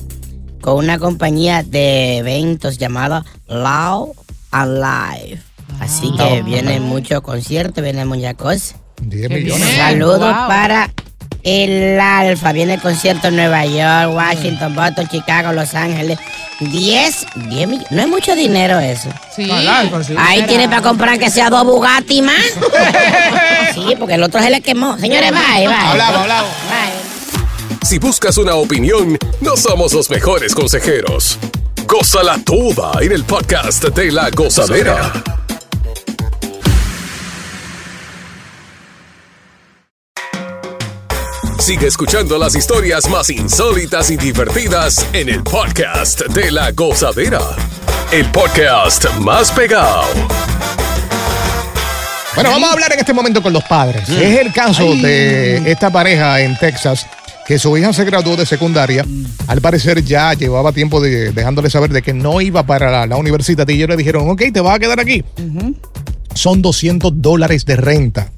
con 0.60 0.76
una 0.76 0.98
compañía 0.98 1.62
de 1.62 2.18
eventos 2.18 2.78
llamada 2.78 3.24
Loud 3.48 4.10
and 4.50 4.74
Live. 4.78 5.42
Así 5.80 6.12
que 6.16 6.42
vienen 6.42 6.82
muchos 6.82 7.20
conciertos, 7.22 7.82
vienen 7.82 8.06
muchas 8.08 8.34
cosas. 8.34 8.74
10 9.02 9.28
Qué 9.28 9.34
millones. 9.34 9.76
Saludos 9.76 10.18
wow. 10.20 10.48
para 10.48 10.92
el 11.42 12.00
Alfa. 12.00 12.52
Viene 12.52 12.74
el 12.74 12.80
concierto 12.80 13.28
en 13.28 13.36
Nueva 13.36 13.64
York, 13.64 14.14
Washington, 14.14 14.74
Boston, 14.74 15.08
Chicago, 15.08 15.52
Los 15.52 15.74
Ángeles. 15.74 16.18
10, 16.60 17.26
10 17.48 17.68
millones. 17.68 17.90
No 17.90 18.02
es 18.02 18.08
mucho 18.08 18.34
dinero 18.34 18.78
eso. 18.78 19.08
Sí. 19.34 19.50
Al 19.50 19.66
alfa, 19.66 20.04
sí. 20.04 20.14
Ahí 20.18 20.42
tiene 20.42 20.68
para 20.68 20.82
comprar 20.82 21.18
que 21.18 21.30
sea 21.30 21.48
dos 21.48 21.64
Bugatti 21.64 22.22
más. 22.22 22.36
sí, 23.74 23.94
porque 23.98 24.14
el 24.14 24.22
otro 24.22 24.40
se 24.42 24.50
le 24.50 24.60
quemó. 24.60 24.98
Señores, 24.98 25.30
bye, 25.30 25.66
bye. 25.66 25.74
Hablamos, 25.74 26.20
hablamos. 26.22 26.50
Bye. 26.68 27.10
Si 27.88 27.98
buscas 27.98 28.36
una 28.36 28.54
opinión, 28.56 29.18
no 29.40 29.56
somos 29.56 29.94
los 29.94 30.10
mejores 30.10 30.54
consejeros. 30.54 31.38
Gózala 31.86 32.38
toda 32.44 32.92
en 33.02 33.12
el 33.12 33.24
podcast 33.24 33.82
de 33.84 34.12
la 34.12 34.30
gozadera. 34.30 35.39
Sigue 41.70 41.86
escuchando 41.86 42.36
las 42.36 42.56
historias 42.56 43.08
más 43.08 43.30
insólitas 43.30 44.10
y 44.10 44.16
divertidas 44.16 45.06
en 45.12 45.28
el 45.28 45.40
podcast 45.44 46.20
de 46.26 46.50
la 46.50 46.72
gozadera. 46.72 47.38
El 48.10 48.26
podcast 48.32 49.06
más 49.20 49.52
pegado. 49.52 50.02
Bueno, 52.34 52.50
vamos 52.50 52.70
a 52.70 52.72
hablar 52.72 52.92
en 52.92 52.98
este 52.98 53.12
momento 53.12 53.40
con 53.40 53.52
los 53.52 53.62
padres. 53.62 54.08
Es 54.08 54.40
el 54.40 54.52
caso 54.52 54.96
de 54.96 55.58
esta 55.70 55.92
pareja 55.92 56.40
en 56.40 56.58
Texas 56.58 57.06
que 57.46 57.56
su 57.56 57.78
hija 57.78 57.92
se 57.92 58.04
graduó 58.04 58.34
de 58.34 58.46
secundaria. 58.46 59.06
Al 59.46 59.60
parecer 59.60 60.02
ya 60.02 60.34
llevaba 60.34 60.72
tiempo 60.72 61.00
de, 61.00 61.30
dejándole 61.30 61.70
saber 61.70 61.92
de 61.92 62.02
que 62.02 62.12
no 62.12 62.40
iba 62.40 62.66
para 62.66 62.90
la, 62.90 63.06
la 63.06 63.16
universidad 63.16 63.68
y 63.68 63.74
ellos 63.74 63.90
le 63.90 63.96
dijeron, 63.96 64.28
ok, 64.28 64.42
te 64.52 64.60
vas 64.60 64.74
a 64.74 64.78
quedar 64.80 64.98
aquí. 64.98 65.22
Son 66.34 66.62
200 66.62 67.22
dólares 67.22 67.64
de 67.64 67.76
renta. 67.76 68.32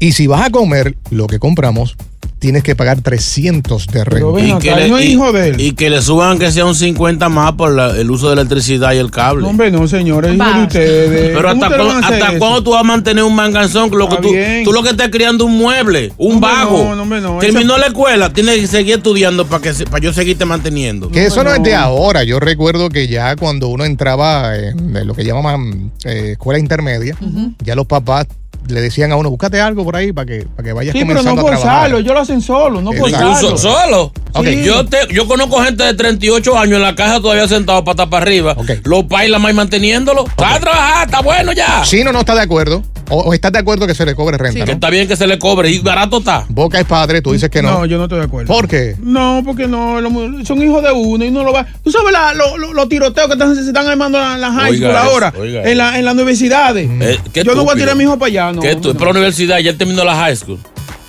Y 0.00 0.12
si 0.12 0.26
vas 0.26 0.44
a 0.44 0.50
comer 0.50 0.96
lo 1.10 1.28
que 1.28 1.38
compramos, 1.38 1.96
tienes 2.38 2.62
que 2.62 2.76
pagar 2.76 3.00
300 3.00 3.86
de 3.86 4.04
Pero 4.04 4.36
renta. 4.36 5.00
y- 5.02 5.12
hijo 5.12 5.32
de 5.32 5.48
él. 5.48 5.60
y 5.60 5.72
que 5.72 5.88
le 5.90 6.02
suban 6.02 6.38
que 6.38 6.52
sea 6.52 6.66
un 6.66 6.74
50 6.74 7.28
más 7.30 7.52
por 7.52 7.72
la- 7.74 7.90
el 7.98 8.10
uso 8.10 8.28
de 8.28 8.36
la 8.36 8.42
electricidad 8.42 8.92
y 8.92 8.98
el 8.98 9.10
cable. 9.10 9.42
No, 9.42 9.48
hombre, 9.48 9.70
no, 9.70 9.88
señores, 9.88 10.34
hijo 10.34 10.44
de 10.44 10.62
ustedes. 10.64 11.36
Pero 11.36 11.48
¿Cómo 11.48 11.64
hasta, 11.64 11.76
cu- 11.78 11.88
hasta 12.04 12.38
cuándo 12.38 12.62
tú 12.62 12.70
vas 12.72 12.80
a 12.80 12.84
mantener 12.84 13.24
un 13.24 13.34
manganzón, 13.34 13.90
lo 13.90 14.08
que 14.08 14.16
tú, 14.16 14.28
tú 14.64 14.72
lo 14.72 14.82
que 14.82 14.90
estás 14.90 15.08
criando 15.08 15.44
un 15.46 15.56
mueble, 15.56 16.12
un 16.18 16.34
Hombre, 16.34 16.50
vago. 16.50 16.78
no, 16.84 16.94
no, 16.96 17.02
hombre, 17.02 17.20
no. 17.20 17.38
Terminó 17.38 17.78
la 17.78 17.86
escuela, 17.86 18.32
tienes 18.32 18.58
que 18.60 18.66
seguir 18.66 18.96
estudiando 18.96 19.46
para 19.46 19.62
que 19.62 19.72
se- 19.74 19.86
para 19.86 20.02
yo 20.02 20.12
seguirte 20.12 20.44
manteniendo. 20.44 21.10
Que 21.10 21.26
eso 21.26 21.42
no 21.42 21.54
es 21.54 21.62
de 21.62 21.74
ahora. 21.74 22.22
Yo 22.24 22.38
recuerdo 22.38 22.90
que 22.90 23.08
ya 23.08 23.34
cuando 23.36 23.68
uno 23.68 23.84
entraba 23.84 24.56
en 24.56 25.06
lo 25.06 25.14
que 25.14 25.24
llamaban 25.24 25.90
eh, 26.04 26.32
escuela 26.32 26.58
intermedia, 26.58 27.16
ya 27.64 27.74
los 27.74 27.86
papás 27.86 28.26
le 28.68 28.80
decían 28.80 29.12
a 29.12 29.16
uno, 29.16 29.30
búscate 29.30 29.60
algo 29.60 29.84
por 29.84 29.96
ahí 29.96 30.12
para 30.12 30.26
que, 30.26 30.46
para 30.56 30.66
que 30.66 30.72
vayas 30.72 30.92
Sí, 30.92 31.00
pero 31.06 31.20
comenzando 31.20 31.42
no 31.42 31.48
a 31.48 31.50
trabajar. 31.50 31.72
forzarlo, 31.72 31.98
ellos 31.98 32.14
lo 32.14 32.20
hacen 32.20 32.40
solo, 32.42 32.80
no 32.80 32.92
forzarlo. 32.92 33.32
Incluso 33.34 33.56
solo. 33.58 34.12
Ok. 34.32 34.46
Sí. 34.46 34.64
Yo, 34.64 34.84
te, 34.86 34.98
yo 35.12 35.26
conozco 35.26 35.62
gente 35.62 35.84
de 35.84 35.94
38 35.94 36.58
años 36.58 36.76
en 36.76 36.82
la 36.82 36.94
casa 36.94 37.20
todavía 37.20 37.46
sentado 37.48 37.84
pata 37.84 38.08
para 38.10 38.22
arriba. 38.24 38.54
Ok. 38.56 38.70
Los 38.84 39.04
pais 39.04 39.30
la 39.30 39.38
más 39.38 39.54
manteniéndolo. 39.54 40.26
Está 40.26 40.54
a 40.54 40.60
trabajar, 40.60 41.06
está 41.06 41.20
bueno 41.22 41.52
ya. 41.52 41.82
Chino 41.84 42.12
no 42.12 42.20
está 42.20 42.34
de 42.34 42.42
acuerdo. 42.42 42.82
O, 43.08 43.20
o 43.20 43.34
estás 43.34 43.52
de 43.52 43.58
acuerdo 43.60 43.86
que 43.86 43.94
se 43.94 44.04
le 44.04 44.14
cobre 44.14 44.36
renta? 44.36 44.58
Que 44.60 44.66
¿no? 44.66 44.72
está 44.72 44.90
bien 44.90 45.06
que 45.06 45.16
se 45.16 45.26
le 45.26 45.38
cobre 45.38 45.70
y 45.70 45.78
barato 45.78 46.18
está. 46.18 46.44
Boca 46.48 46.80
es 46.80 46.86
padre, 46.86 47.22
tú 47.22 47.32
dices 47.32 47.48
que 47.50 47.62
no. 47.62 47.70
No, 47.80 47.86
yo 47.86 47.98
no 47.98 48.04
estoy 48.04 48.18
de 48.18 48.24
acuerdo. 48.24 48.52
¿Por 48.52 48.66
qué? 48.68 48.96
No, 49.00 49.42
porque 49.44 49.66
no, 49.68 49.98
son 50.44 50.62
hijos 50.62 50.82
de 50.82 50.90
uno 50.92 51.24
y 51.24 51.30
no 51.30 51.44
lo 51.44 51.52
va. 51.52 51.66
Tú 51.84 51.90
sabes 51.90 52.12
la- 52.12 52.34
lo- 52.34 52.56
lo- 52.58 52.72
los 52.72 52.88
tiroteos 52.88 53.26
que 53.28 53.34
están- 53.34 53.54
se 53.54 53.60
están 53.60 53.86
armando 53.86 54.18
en 54.18 54.40
las 54.40 54.52
high 54.54 54.76
school 54.76 54.96
ahora, 54.96 55.32
en, 55.36 55.78
la- 55.78 55.98
en 55.98 56.04
las 56.04 56.14
universidades. 56.14 56.88
Eh, 57.00 57.18
yo 57.44 57.54
no 57.54 57.64
voy 57.64 57.72
a 57.72 57.74
tirar 57.76 57.90
a 57.90 57.94
mi 57.94 58.04
hijo 58.04 58.18
para 58.18 58.28
allá, 58.28 58.52
no. 58.52 58.60
¿Qué 58.62 58.74
no, 58.74 58.80
tú? 58.80 58.88
no. 58.88 58.94
Para 58.98 59.06
la 59.12 59.18
universidad, 59.18 59.58
ya 59.58 59.70
él 59.70 59.76
terminó 59.78 60.04
la 60.04 60.14
high 60.16 60.36
school. 60.36 60.58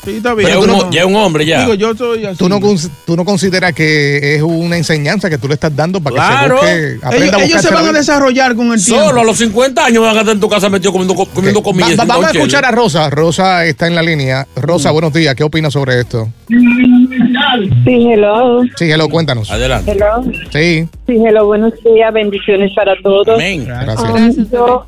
Sí, 0.07 0.17
está 0.17 0.33
bien. 0.33 0.47
Pero 0.49 0.61
Tú 0.61 0.71
un- 0.71 0.79
no- 0.85 0.89
ya 0.91 1.01
es 1.01 1.05
un 1.05 1.15
hombre 1.17 1.45
ya. 1.45 1.59
Digo, 1.61 1.73
yo 1.73 1.93
soy 1.93 2.23
así. 2.25 2.37
¿Tú 2.37 2.47
no, 2.47 2.59
tú 3.05 3.15
no 3.17 3.25
consideras 3.25 3.73
que 3.73 4.35
es 4.35 4.41
una 4.41 4.77
enseñanza 4.77 5.29
que 5.29 5.37
tú 5.37 5.49
le 5.49 5.55
estás 5.55 5.75
dando 5.75 5.99
para 5.99 6.13
que 6.15 6.21
Claro. 6.21 6.59
se 6.61 6.93
busque, 6.95 7.17
ellos, 7.17 7.33
a 7.33 7.43
ellos 7.43 7.61
se 7.61 7.73
van 7.73 7.87
a 7.87 7.91
desarrollar 7.91 8.55
con 8.55 8.71
el 8.71 8.81
tiempo. 8.83 9.03
Solo 9.05 9.19
a 9.19 9.23
los 9.25 9.37
50 9.37 9.83
años 9.85 10.03
van 10.03 10.15
a 10.15 10.19
estar 10.21 10.33
en 10.33 10.39
tu 10.39 10.47
casa 10.47 10.69
metido 10.69 10.93
comiendo, 10.93 11.13
co- 11.13 11.25
comiendo 11.25 11.61
comida. 11.61 11.87
Va- 11.87 11.91
va- 11.95 11.97
sin 11.99 12.07
vamos 12.07 12.25
a 12.25 12.31
escuchar 12.31 12.63
a 12.65 12.71
Rosa. 12.71 13.09
Rosa 13.09 13.65
está 13.65 13.87
en 13.87 13.95
la 13.95 14.01
línea. 14.01 14.47
Rosa, 14.55 14.91
buenos 14.91 15.11
días. 15.11 15.35
¿Qué 15.35 15.43
opinas 15.43 15.73
sobre 15.73 15.99
esto? 15.99 16.29
Sí, 16.47 18.07
hello. 18.11 18.61
Sí, 18.77 18.89
hello, 18.91 19.09
cuéntanos. 19.09 19.49
Adelante. 19.51 19.91
Hello. 19.91 20.23
Sí, 20.51 20.87
Sí, 21.05 21.13
hello, 21.25 21.45
buenos 21.45 21.73
días, 21.83 22.13
bendiciones 22.13 22.71
para 22.75 22.93
todos. 23.01 23.27
Amén. 23.29 23.65
gracias. 23.65 24.37
Um, 24.37 24.49
yo, 24.51 24.85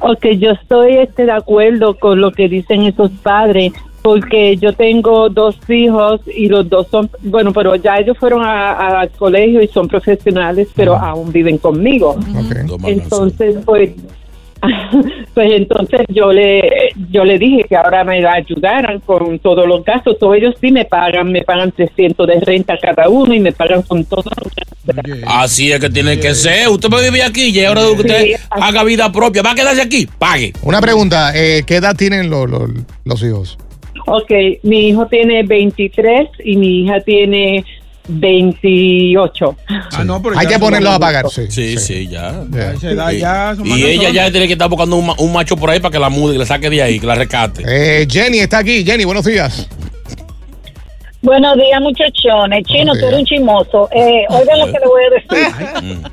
ok, 0.00 0.26
yo 0.38 0.50
estoy 0.50 0.96
este, 0.98 1.24
de 1.26 1.32
acuerdo 1.32 1.94
con 1.98 2.20
lo 2.20 2.30
que 2.32 2.48
dicen 2.48 2.82
esos 2.82 3.10
padres, 3.22 3.72
porque 4.02 4.56
yo 4.56 4.72
tengo 4.74 5.30
dos 5.30 5.58
hijos 5.70 6.20
y 6.26 6.48
los 6.48 6.68
dos 6.68 6.88
son, 6.88 7.08
bueno, 7.22 7.52
pero 7.52 7.74
ya 7.76 7.96
ellos 7.98 8.18
fueron 8.18 8.42
a- 8.44 9.00
al 9.00 9.10
colegio 9.10 9.62
y 9.62 9.68
son 9.68 9.88
profesionales, 9.88 10.68
pero 10.76 10.94
aún 10.94 11.32
viven 11.32 11.56
conmigo. 11.58 12.10
Ok. 12.10 12.86
Entonces, 12.86 13.56
pues, 13.64 13.92
pues 15.34 15.52
entonces 15.52 16.00
yo 16.08 16.32
le 16.32 16.90
yo 17.10 17.24
le 17.24 17.38
dije 17.38 17.64
que 17.68 17.76
ahora 17.76 18.04
me 18.04 18.26
ayudaran 18.26 19.00
con 19.00 19.38
todos 19.38 19.66
los 19.66 19.84
gastos. 19.84 20.18
Todos 20.18 20.36
ellos 20.36 20.54
sí 20.60 20.70
me 20.70 20.84
pagan, 20.84 21.30
me 21.32 21.42
pagan 21.42 21.72
300 21.72 22.26
de 22.26 22.40
renta 22.40 22.78
cada 22.78 23.08
uno 23.08 23.34
y 23.34 23.40
me 23.40 23.52
pagan 23.52 23.82
con 23.82 24.04
todo. 24.04 24.24
Así 25.26 25.72
es 25.72 25.80
que 25.80 25.90
tiene 25.90 26.18
que 26.18 26.34
ser. 26.34 26.68
Usted 26.68 26.92
a 26.92 27.00
vivir 27.00 27.22
aquí 27.22 27.48
y 27.48 27.64
ahora 27.64 27.82
que 27.82 28.00
usted 28.02 28.22
Sí, 28.24 28.32
haga 28.50 28.84
vida 28.84 29.10
propia. 29.12 29.42
¿Va 29.42 29.52
a 29.52 29.54
quedarse 29.54 29.82
aquí? 29.82 30.06
Pague. 30.18 30.52
Una 30.62 30.80
pregunta. 30.80 31.32
eh, 31.34 31.62
¿Qué 31.66 31.76
edad 31.76 31.96
tienen 31.96 32.30
lo- 32.30 32.46
lo- 32.46 32.68
los 33.04 33.22
hijos? 33.22 33.58
Ok, 34.06 34.30
mi 34.64 34.88
hijo 34.88 35.06
tiene 35.06 35.42
23 35.44 36.28
y 36.44 36.56
mi 36.56 36.82
hija 36.82 37.00
tiene 37.00 37.64
28. 38.06 39.56
Ah, 39.92 40.04
no, 40.04 40.20
pero 40.22 40.38
Hay 40.38 40.46
que 40.46 40.52
son 40.54 40.60
ponerlos 40.62 40.92
a 40.94 40.98
pagar, 40.98 41.28
sí. 41.30 41.46
Sí, 41.50 41.76
sí, 41.78 42.08
ya. 42.08 42.42
Y 43.64 43.84
ella 43.84 44.10
ya 44.10 44.30
tiene 44.30 44.46
que 44.46 44.52
estar 44.54 44.68
buscando 44.68 44.96
un, 44.96 45.06
ma- 45.06 45.14
un 45.18 45.32
macho 45.32 45.56
por 45.56 45.70
ahí 45.70 45.80
para 45.80 45.92
que 45.92 45.98
la 45.98 46.08
mude, 46.10 46.34
que 46.34 46.38
la 46.38 46.46
saque 46.46 46.68
de 46.70 46.82
ahí, 46.82 47.00
que 47.00 47.06
la 47.06 47.14
rescate. 47.14 47.62
Eh, 47.66 48.06
Jenny 48.10 48.38
está 48.40 48.58
aquí. 48.58 48.84
Jenny, 48.84 49.04
buenos 49.04 49.24
días. 49.24 49.68
Buenos 51.22 51.56
días, 51.56 51.80
muchachones. 51.80 52.64
Chino, 52.66 52.92
Buenos 52.92 52.98
tú 53.00 53.06
eres 53.06 53.18
un 53.20 53.24
chismoso. 53.24 53.88
Eh, 53.92 54.24
oigan 54.28 54.58
lo 54.58 54.66
que 54.66 54.72
le 54.72 54.86
voy 54.86 55.02
a 55.04 55.10
decir. 55.80 55.98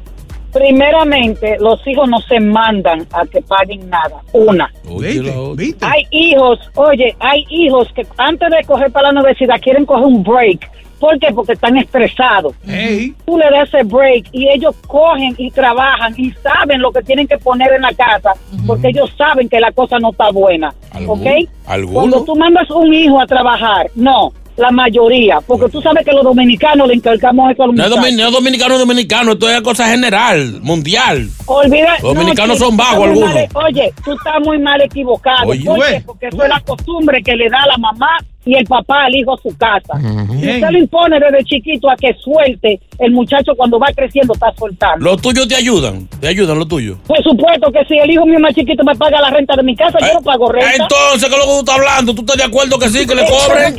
Primeramente, 0.54 1.58
los 1.62 1.80
hijos 1.88 2.10
no 2.10 2.20
se 2.22 2.40
mandan 2.42 3.08
a 3.14 3.26
que 3.26 3.42
paguen 3.42 3.90
nada. 3.90 4.22
Una. 4.34 4.70
Oye, 4.90 5.16
la 5.24 5.40
otra. 5.40 5.64
¿Viste? 5.64 5.86
Hay 5.86 6.06
hijos, 6.12 6.60
oye, 6.76 7.16
hay 7.20 7.46
hijos 7.50 7.88
que 7.96 8.06
antes 8.18 8.50
de 8.50 8.62
coger 8.66 8.92
para 8.92 9.12
la 9.14 9.20
universidad 9.22 9.56
quieren 9.62 9.86
coger 9.86 10.06
un 10.06 10.24
break. 10.24 10.70
¿Por 11.02 11.20
qué? 11.20 11.34
Porque 11.34 11.54
están 11.54 11.76
estresados. 11.78 12.54
Ey, 12.68 13.14
Tú 13.26 13.38
le 13.38 13.50
das 13.50 13.68
ese 13.68 13.84
break 13.84 14.28
y 14.32 14.48
ellos 14.50 14.76
cogen 14.88 15.34
y 15.38 15.50
trabajan 15.52 16.14
y 16.16 16.32
saben 16.44 16.80
lo 16.82 16.92
que 16.94 17.02
tienen 17.02 17.28
que 17.28 17.38
poner 17.40 17.74
en 17.74 17.82
la 17.82 17.94
casa 17.94 18.34
porque 18.68 18.90
ellos 18.90 19.12
saben 19.18 19.50
que 19.50 19.60
la 19.60 19.72
cosa 19.74 19.98
no 20.00 20.12
está 20.12 20.30
buena. 20.32 20.74
¿Algún- 20.94 21.20
¿Ok? 21.22 21.28
alguno? 21.66 21.94
Cuando 22.00 22.24
tú 22.24 22.36
mandas 22.36 22.70
un 22.70 22.94
hijo 22.94 23.20
a 23.20 23.26
trabajar, 23.26 23.90
no, 23.96 24.32
la 24.58 24.70
mayoría, 24.70 25.40
porque 25.42 25.70
tú 25.70 25.82
sabes 25.82 26.06
que 26.06 26.12
los 26.12 26.24
dominicanos 26.24 26.88
le 26.88 26.94
encargamos 26.94 27.52
eso 27.52 27.64
a 27.64 27.68
los 27.68 27.76
No 27.76 27.84
es, 27.86 27.90
domin- 27.92 28.16
no 28.18 28.30
dominicano, 28.30 28.78
dominicano. 28.78 29.32
Esto 29.32 29.50
es 29.50 29.62
cosa 29.62 29.88
general, 29.88 30.60
mundial. 30.62 31.30
Olvida, 31.48 31.94
Los 32.04 32.14
dominicanos 32.14 32.60
son 32.60 32.78
vagos 32.78 33.08
algunos. 33.08 33.34
mal- 33.34 33.48
oye, 33.56 33.92
tú 34.06 34.12
estás 34.12 34.40
muy 34.46 34.60
mal 34.60 34.80
equivocado. 34.82 35.48
Oye. 35.48 36.04
Porque 36.06 36.28
eso 36.28 36.44
es 36.44 36.50
la 36.50 36.60
costumbre 36.60 37.24
que 37.24 37.36
le 37.36 37.50
da 37.50 37.66
la 37.66 37.78
mamá 37.78 38.20
y 38.46 38.56
el 38.56 38.66
papá 38.66 39.06
al 39.06 39.16
hijo 39.16 39.34
a 39.34 39.42
su 39.42 39.56
casa. 39.58 39.94
Si 40.00 40.38
Bien. 40.38 40.56
usted 40.56 40.70
lo 40.72 40.78
impone 40.80 41.20
desde 41.20 41.44
chiquito 41.44 41.90
a 41.90 41.96
que 41.96 42.14
suelte, 42.24 42.80
el 43.00 43.12
muchacho 43.12 43.54
cuando 43.56 43.78
va 43.80 43.88
creciendo 43.96 44.34
está 44.34 44.52
soltando. 44.58 45.04
Los 45.06 45.22
tuyos 45.22 45.48
te 45.48 45.56
ayudan. 45.56 46.08
Te 46.20 46.28
ayudan 46.28 46.58
los 46.60 46.68
tuyos. 46.68 46.98
Por 47.08 47.22
supuesto 47.24 47.72
que 47.72 47.86
si 47.86 47.98
el 47.98 48.10
hijo 48.12 48.26
mío 48.26 48.40
más 48.40 48.54
chiquito 48.56 48.84
me 48.84 48.96
paga 48.96 49.22
la 49.22 49.30
renta 49.30 49.56
de 49.56 49.64
mi 49.64 49.76
casa, 49.76 50.00
yo 50.00 50.14
no 50.16 50.22
pago 50.22 50.52
renta. 50.52 50.72
Entonces, 50.84 51.30
¿qué 51.30 51.36
es 51.36 51.40
lo 51.40 51.46
que 51.46 51.52
tú 51.52 51.60
estás 51.60 51.76
hablando? 51.76 52.14
¿Tú 52.16 52.22
estás 52.22 52.38
de 52.38 52.44
acuerdo 52.44 52.80
que 52.80 52.90
sí, 52.90 53.06
que 53.06 53.16
le 53.16 53.22
Eh, 53.22 53.28
cobren? 53.30 53.76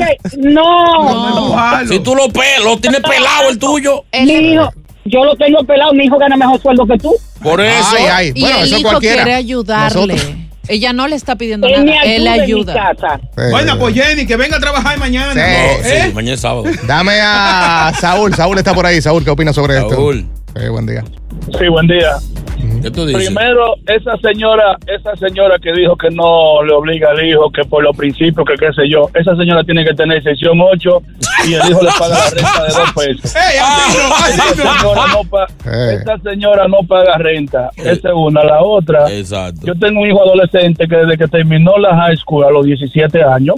No, 0.55 1.49
Ojalá. 1.51 1.87
Si 1.87 1.99
tú 2.01 2.15
lo 2.15 2.29
pelas, 2.29 2.65
lo 2.65 2.77
tienes 2.79 3.01
pelado 3.01 3.51
el 3.51 3.59
tuyo. 3.59 4.05
mi 4.13 4.33
hijo, 4.53 4.69
yo 5.05 5.25
lo 5.25 5.35
tengo 5.37 5.63
pelado, 5.65 5.93
mi 5.93 6.05
hijo 6.05 6.19
gana 6.19 6.37
mejor 6.37 6.61
sueldo 6.61 6.87
que 6.87 6.97
tú. 6.99 7.13
Por 7.43 7.61
eso. 7.61 7.97
Ay, 7.97 8.05
ay. 8.11 8.33
Y 8.37 8.45
el 8.45 8.63
eso 8.63 8.79
hijo 8.79 8.89
cualquiera. 8.91 9.17
quiere 9.25 9.35
ayudarle. 9.35 10.15
Nosotros. 10.15 10.37
Ella 10.69 10.93
no 10.93 11.09
le 11.09 11.17
está 11.17 11.37
pidiendo 11.37 11.67
Él 11.67 11.85
nada, 11.85 12.03
él 12.05 12.27
ayuda 12.29 12.73
ayuda. 12.73 13.21
Bueno, 13.51 13.79
pues 13.79 13.95
Jenny, 13.95 14.27
que 14.27 14.37
venga 14.37 14.57
a 14.57 14.61
trabajar 14.61 14.99
mañana. 14.99 15.33
Sí. 15.33 15.39
No, 15.39 15.89
¿Eh? 15.89 16.03
sí, 16.07 16.15
mañana 16.15 16.35
es 16.35 16.41
sábado. 16.41 16.65
Dame 16.87 17.19
a 17.21 17.93
Saúl. 18.01 18.35
Saúl 18.35 18.59
está 18.59 18.73
por 18.75 18.87
ahí. 18.87 19.01
Saúl, 19.01 19.25
¿qué 19.25 19.31
opinas 19.31 19.55
sobre 19.55 19.75
Saúl. 19.75 20.19
esto? 20.19 20.61
Eh, 20.61 20.69
buen 20.69 20.87
día. 20.87 21.03
Sí, 21.59 21.69
buen 21.69 21.87
día. 21.87 22.13
¿Qué 22.83 22.91
tú 22.91 23.07
dices? 23.07 23.27
Primero, 23.27 23.75
esa 23.87 24.17
señora, 24.19 24.77
esa 24.87 25.17
señora 25.17 25.57
que 25.59 25.73
dijo 25.73 25.97
que 25.97 26.11
no 26.11 26.63
le 26.63 26.73
obliga 26.73 27.11
al 27.11 27.25
hijo, 27.27 27.51
que 27.51 27.65
por 27.65 27.83
los 27.83 27.97
principios, 27.97 28.47
que 28.47 28.55
qué 28.55 28.73
sé 28.73 28.89
yo, 28.89 29.09
esa 29.15 29.35
señora 29.37 29.65
tiene 29.65 29.85
que 29.85 29.95
tener 29.95 30.23
sección 30.23 30.61
8 30.61 31.03
y 31.47 31.55
el 31.55 31.71
hijo 31.71 31.83
le 31.83 31.91
paga 31.99 32.19
la 32.19 32.31
renta 32.31 32.63
de 32.63 32.73
dos 32.73 32.93
pesos. 32.93 33.37
¡Ey, 33.37 33.59
así 33.61 33.99
no, 33.99 34.15
así 34.15 34.33
Esa 34.33 34.45
no! 34.45 34.55
señora 34.55 35.07
no, 35.15 35.91
esa 35.91 36.19
señora 36.19 36.69
no 36.69 36.79
paga 36.87 37.19
renta. 37.19 37.71
Esa 37.77 38.09
es 38.09 38.15
una. 38.15 38.45
La 38.45 38.63
otra, 38.63 39.11
Exacto. 39.11 39.67
yo 39.67 39.75
tengo 39.75 40.01
un 40.01 40.09
hijo 40.09 40.23
adolescente 40.23 40.87
que 40.87 40.97
desde 40.97 41.19
que 41.19 41.29
terminó 41.29 41.77
la 41.79 41.95
high 41.97 42.17
school 42.17 42.45
a 42.45 42.51
los 42.51 42.65
17 42.65 43.23
años, 43.23 43.57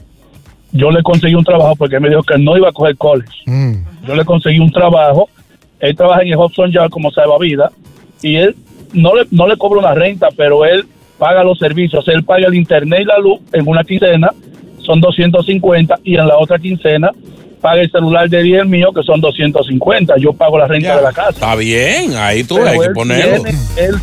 yo 0.73 0.91
le 0.91 1.03
conseguí 1.03 1.35
un 1.35 1.45
trabajo 1.45 1.77
porque 1.77 1.97
él 1.97 2.03
me 2.03 2.09
dijo 2.09 2.23
que 2.23 2.37
no 2.39 2.57
iba 2.57 2.69
a 2.69 2.73
coger 2.73 2.97
college. 2.97 3.33
Mm. 3.47 3.75
Yo 4.07 4.15
le 4.15 4.25
conseguí 4.25 4.59
un 4.59 4.71
trabajo. 4.71 5.29
Él 5.81 5.97
trabaja 5.97 6.23
en 6.23 6.29
el 6.29 6.35
Hobson 6.35 6.71
Yard 6.71 6.91
como 6.91 7.11
salvavidas 7.11 7.73
y 8.23 8.37
él 8.37 8.57
no 8.93 9.15
le, 9.15 9.27
no 9.31 9.47
le 9.47 9.57
cobra 9.57 9.81
una 9.81 9.95
renta, 9.95 10.29
pero 10.37 10.65
él 10.65 10.87
paga 11.19 11.45
los 11.45 11.59
servicios. 11.59 12.07
Él 12.09 12.25
paga 12.25 12.47
el 12.47 12.55
internet 12.55 13.01
y 13.03 13.05
la 13.05 13.19
luz 13.19 13.41
en 13.53 13.67
una 13.69 13.85
quincena, 13.85 14.31
son 14.79 15.01
250, 15.01 15.97
y 16.05 16.17
en 16.17 16.27
la 16.27 16.37
otra 16.37 16.59
quincena 16.59 17.11
paga 17.65 17.81
el 17.81 17.91
celular 17.91 18.29
de 18.29 18.43
10 18.43 18.67
mío, 18.67 18.89
que 18.95 19.03
son 19.03 19.23
250. 19.23 20.15
Yo 20.21 20.35
pago 20.35 20.59
la 20.59 20.67
renta 20.69 20.89
Ya. 20.89 20.97
de 20.97 21.03
la 21.03 21.13
casa. 21.13 21.31
Está 21.31 21.55
bien, 21.57 22.15
ahí 22.15 22.45
tú 22.45 22.57
Pero 22.57 22.69
hay 22.69 22.79
que 22.79 22.91
ponerlo. 22.91 23.43
tiene- 23.43 23.59
él, 23.77 23.95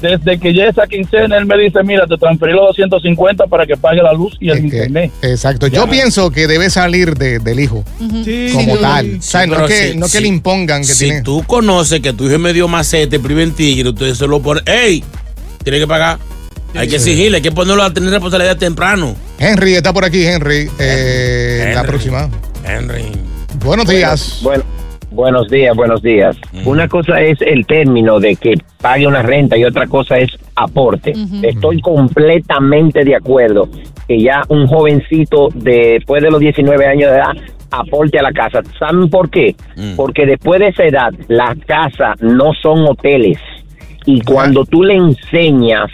desde 0.00 0.38
que 0.38 0.54
ya 0.54 0.66
esa 0.68 0.86
quincena, 0.86 1.36
él 1.36 1.46
me 1.46 1.58
dice, 1.58 1.82
mira, 1.82 2.06
te 2.06 2.16
transferí 2.16 2.52
los 2.52 2.66
250 2.76 3.46
para 3.46 3.66
que 3.66 3.76
pague 3.76 4.00
la 4.02 4.12
luz 4.12 4.36
y 4.38 4.50
el 4.50 4.58
Es 4.58 4.60
que- 4.60 4.66
internet. 4.66 5.10
exacto. 5.22 5.66
Yo 5.66 5.88
pienso 5.88 6.30
que 6.30 6.46
debe 6.46 6.70
salir 6.70 7.14
de- 7.16 7.40
del 7.40 7.58
hijo 7.58 7.82
Sí, 8.24 8.50
como 8.52 8.76
sí. 8.76 8.82
tal. 8.82 9.16
O 9.18 9.22
sea, 9.22 9.46
no 9.46 9.66
que, 9.66 9.74
si- 9.92 9.96
no 9.96 10.06
que 10.06 10.12
si- 10.12 10.20
le 10.20 10.28
impongan 10.28 10.82
que 10.82 10.86
si 10.94 11.04
tiene. 11.06 11.22
tú 11.22 11.42
conoces 11.44 11.98
que 12.00 12.12
tu 12.12 12.26
hijo 12.26 12.34
es 12.34 12.40
medio 12.40 12.68
macete, 12.68 13.18
priven 13.18 13.52
tigre, 13.52 13.88
entonces 13.88 14.16
se 14.16 14.28
lo 14.28 14.40
pone. 14.40 14.60
¡Ey! 14.66 15.02
Tiene 15.64 15.80
que 15.80 15.86
pagar. 15.88 16.18
Hay 16.74 16.88
que 16.88 16.96
exigirle, 16.96 17.38
hay 17.38 17.42
que 17.42 17.52
ponerlo 17.52 17.82
a 17.82 17.92
tener 17.92 18.10
responsabilidad 18.10 18.58
temprano. 18.58 19.16
Henry 19.38 19.74
está 19.74 19.94
por 19.94 20.04
aquí, 20.04 20.26
Henry. 20.26 20.68
Eh, 20.78 21.70
La 21.72 21.80
Henry. 21.80 21.88
próxima. 21.88 22.28
Henry. 22.66 23.12
Buenos 23.64 23.86
días. 23.88 24.40
Bueno, 24.42 24.64
buenos 25.10 25.48
días, 25.48 25.74
buenos 25.76 26.02
días. 26.02 26.36
Una 26.64 26.88
cosa 26.88 27.20
es 27.20 27.40
el 27.40 27.66
término 27.66 28.20
de 28.20 28.36
que 28.36 28.54
pague 28.80 29.06
una 29.06 29.22
renta 29.22 29.56
y 29.56 29.64
otra 29.64 29.86
cosa 29.86 30.18
es 30.18 30.30
aporte. 30.54 31.12
Estoy 31.42 31.80
completamente 31.80 33.04
de 33.04 33.16
acuerdo 33.16 33.68
que 34.06 34.20
ya 34.20 34.42
un 34.48 34.66
jovencito 34.66 35.48
después 35.54 36.22
de 36.22 36.30
los 36.30 36.40
19 36.40 36.86
años 36.86 37.10
de 37.10 37.16
edad 37.16 37.32
aporte 37.70 38.18
a 38.18 38.22
la 38.22 38.32
casa. 38.32 38.60
¿Saben 38.78 39.08
por 39.08 39.30
qué? 39.30 39.54
Porque 39.96 40.26
después 40.26 40.60
de 40.60 40.68
esa 40.68 40.84
edad 40.84 41.12
las 41.28 41.56
casas 41.66 42.20
no 42.20 42.52
son 42.60 42.86
hoteles 42.86 43.38
y 44.06 44.20
cuando 44.22 44.64
tú 44.64 44.84
le 44.84 44.94
enseñas 44.94 45.90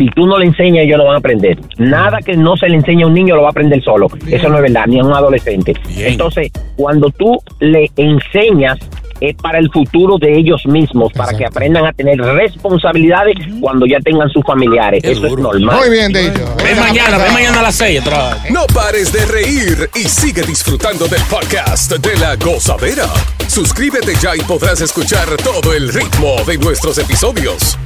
si 0.00 0.08
tú 0.08 0.26
no 0.26 0.38
le 0.38 0.46
enseñas, 0.46 0.84
ellos 0.84 0.96
no 0.96 1.04
van 1.04 1.16
a 1.16 1.18
aprender. 1.18 1.58
Nada 1.76 2.20
que 2.24 2.34
no 2.34 2.56
se 2.56 2.70
le 2.70 2.76
enseñe 2.76 3.02
a 3.02 3.06
un 3.06 3.12
niño 3.12 3.36
lo 3.36 3.42
va 3.42 3.48
a 3.48 3.50
aprender 3.50 3.82
solo. 3.82 4.06
Eso 4.26 4.48
no 4.48 4.56
es 4.56 4.62
verdad, 4.62 4.86
ni 4.86 4.98
a 4.98 5.04
un 5.04 5.12
adolescente. 5.12 5.74
Entonces, 5.94 6.50
cuando 6.74 7.10
tú 7.10 7.38
le 7.58 7.90
enseñas, 7.96 8.78
es 9.20 9.36
para 9.36 9.58
el 9.58 9.70
futuro 9.70 10.16
de 10.16 10.38
ellos 10.38 10.64
mismos, 10.64 11.12
para 11.12 11.36
que 11.36 11.44
aprendan 11.44 11.84
a 11.84 11.92
tener 11.92 12.18
responsabilidades 12.18 13.34
cuando 13.60 13.84
ya 13.84 14.00
tengan 14.00 14.30
sus 14.30 14.42
familiares. 14.42 15.04
Eso 15.04 15.26
es 15.26 15.36
normal. 15.36 15.76
Muy 15.76 15.90
bien 15.90 16.10
dicho. 16.10 16.46
Ven 16.64 16.80
mañana, 16.80 17.18
ven 17.18 17.34
mañana 17.34 17.60
a 17.60 17.64
las 17.64 17.74
6 17.74 18.00
a 18.00 18.04
trabajar. 18.04 18.50
No 18.50 18.64
pares 18.72 19.12
de 19.12 19.26
reír 19.26 19.90
y 19.94 20.08
sigue 20.08 20.40
disfrutando 20.40 21.08
del 21.08 21.20
podcast 21.24 21.92
de 21.92 22.18
la 22.18 22.36
gozadera. 22.36 23.04
Suscríbete 23.48 24.14
ya 24.22 24.34
y 24.34 24.40
podrás 24.40 24.80
escuchar 24.80 25.28
todo 25.44 25.74
el 25.74 25.92
ritmo 25.92 26.36
de 26.46 26.56
nuestros 26.56 26.96
episodios. 26.96 27.76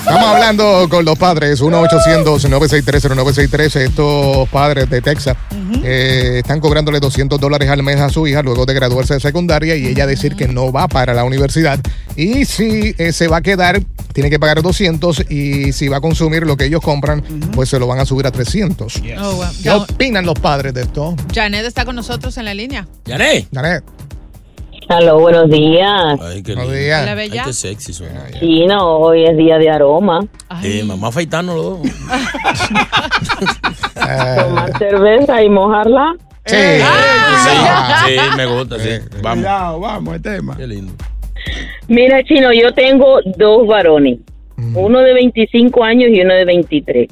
Estamos 0.00 0.28
hablando 0.28 0.88
con 0.88 1.04
los 1.04 1.18
padres, 1.18 1.60
1-800-963-0963. 1.62 3.76
Estos 3.76 4.48
padres 4.48 4.88
de 4.88 5.02
Texas 5.02 5.36
eh, 5.84 6.36
están 6.38 6.58
cobrándole 6.58 7.00
200 7.00 7.38
dólares 7.38 7.68
al 7.68 7.82
mes 7.82 8.00
a 8.00 8.08
su 8.08 8.26
hija 8.26 8.42
luego 8.42 8.64
de 8.64 8.72
graduarse 8.74 9.12
de 9.14 9.20
secundaria 9.20 9.76
y 9.76 9.86
ella 9.86 10.06
decir 10.06 10.36
que 10.36 10.48
no 10.48 10.72
va 10.72 10.88
para 10.88 11.12
la 11.12 11.24
universidad. 11.24 11.78
Y 12.16 12.46
si 12.46 12.94
eh, 12.96 13.12
se 13.12 13.28
va 13.28 13.36
a 13.36 13.42
quedar, 13.42 13.82
tiene 14.14 14.30
que 14.30 14.40
pagar 14.40 14.62
200 14.62 15.30
y 15.30 15.72
si 15.72 15.88
va 15.88 15.98
a 15.98 16.00
consumir 16.00 16.46
lo 16.46 16.56
que 16.56 16.64
ellos 16.64 16.80
compran, 16.80 17.22
pues 17.54 17.68
se 17.68 17.78
lo 17.78 17.86
van 17.86 18.00
a 18.00 18.06
subir 18.06 18.26
a 18.26 18.30
300. 18.30 19.02
Oh, 19.20 19.34
wow. 19.34 19.44
¿Qué 19.62 19.68
opinan 19.70 20.24
los 20.24 20.38
padres 20.38 20.72
de 20.74 20.80
esto? 20.82 21.14
Janet 21.32 21.64
está 21.66 21.84
con 21.84 21.94
nosotros 21.94 22.36
en 22.38 22.46
la 22.46 22.54
línea. 22.54 22.88
Yané. 23.04 23.46
Janet. 23.52 23.84
Aló, 24.90 25.20
buenos 25.20 25.48
días. 25.48 26.18
Ay, 26.20 26.42
qué 26.42 26.54
Buenos 26.56 26.72
lindo. 26.72 26.84
días. 26.84 27.14
Bella. 27.16 27.42
Ay, 27.42 27.46
qué 27.46 27.52
sexy 27.52 27.92
suena. 27.92 28.26
Sí, 28.40 28.66
no, 28.66 28.96
hoy 28.98 29.24
es 29.24 29.36
día 29.36 29.56
de 29.56 29.70
aroma. 29.70 30.18
Eh, 30.64 30.82
mamá 30.84 31.08
afeitando 31.08 31.54
los 31.54 31.64
dos. 31.64 31.80
Tomar 33.94 34.76
cerveza 34.78 35.44
y 35.44 35.48
mojarla. 35.48 36.16
Sí. 36.44 36.56
Sí, 36.56 38.16
sí, 38.16 38.36
me 38.36 38.46
gusta, 38.46 38.80
sí. 38.80 38.88
Vamos. 39.22 39.44
Cuidado, 39.44 39.78
vamos, 39.78 40.14
el 40.16 40.22
tema. 40.22 40.56
Qué 40.56 40.66
lindo. 40.66 40.92
Mira, 41.86 42.24
Chino, 42.24 42.52
yo 42.52 42.74
tengo 42.74 43.20
dos 43.36 43.68
varones. 43.68 44.18
Uno 44.74 44.98
de 45.00 45.14
25 45.14 45.84
años 45.84 46.10
y 46.12 46.20
uno 46.20 46.34
de 46.34 46.44
23. 46.44 47.08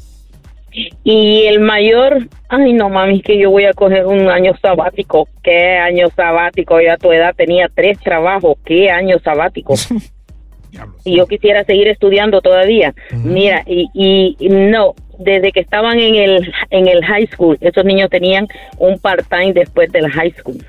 Y 1.05 1.45
el 1.47 1.61
mayor, 1.61 2.29
ay 2.49 2.73
no 2.73 2.89
mami, 2.89 3.21
que 3.21 3.39
yo 3.39 3.51
voy 3.51 3.65
a 3.65 3.73
coger 3.73 4.07
un 4.07 4.29
año 4.29 4.53
sabático. 4.61 5.29
¿Qué 5.43 5.77
año 5.77 6.09
sabático? 6.15 6.81
Yo 6.81 6.93
a 6.93 6.97
tu 6.97 7.13
edad 7.13 7.35
tenía 7.37 7.71
tres 7.75 7.99
trabajos. 7.99 8.57
¿Qué 8.65 8.91
año 8.91 9.19
sabático? 9.19 9.75
y 11.05 11.17
yo 11.17 11.27
quisiera 11.27 11.65
seguir 11.65 11.89
estudiando 11.89 12.41
todavía. 12.41 12.95
Mira, 13.13 13.63
y, 13.67 13.89
y, 13.95 14.37
y 14.39 14.49
no, 14.49 14.95
desde 15.19 15.53
que 15.53 15.61
estaban 15.61 15.99
en 15.99 16.15
el 16.15 16.53
en 16.71 16.87
el 16.89 17.05
high 17.05 17.27
school, 17.27 17.59
esos 17.61 17.85
niños 17.85 18.11
tenían 18.11 18.47
un 18.79 18.99
part-time 18.99 19.53
después 19.53 19.91
del 19.91 20.09
high 20.11 20.33
school. 20.33 20.65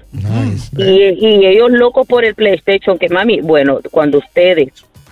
Y, 0.77 0.83
y 0.83 1.45
ellos 1.45 1.71
locos 1.71 2.07
por 2.07 2.25
el 2.25 2.35
PlayStation, 2.35 2.97
que 2.97 3.09
mami, 3.09 3.41
bueno, 3.41 3.79
cuando 3.91 4.17
ustedes 4.17 4.69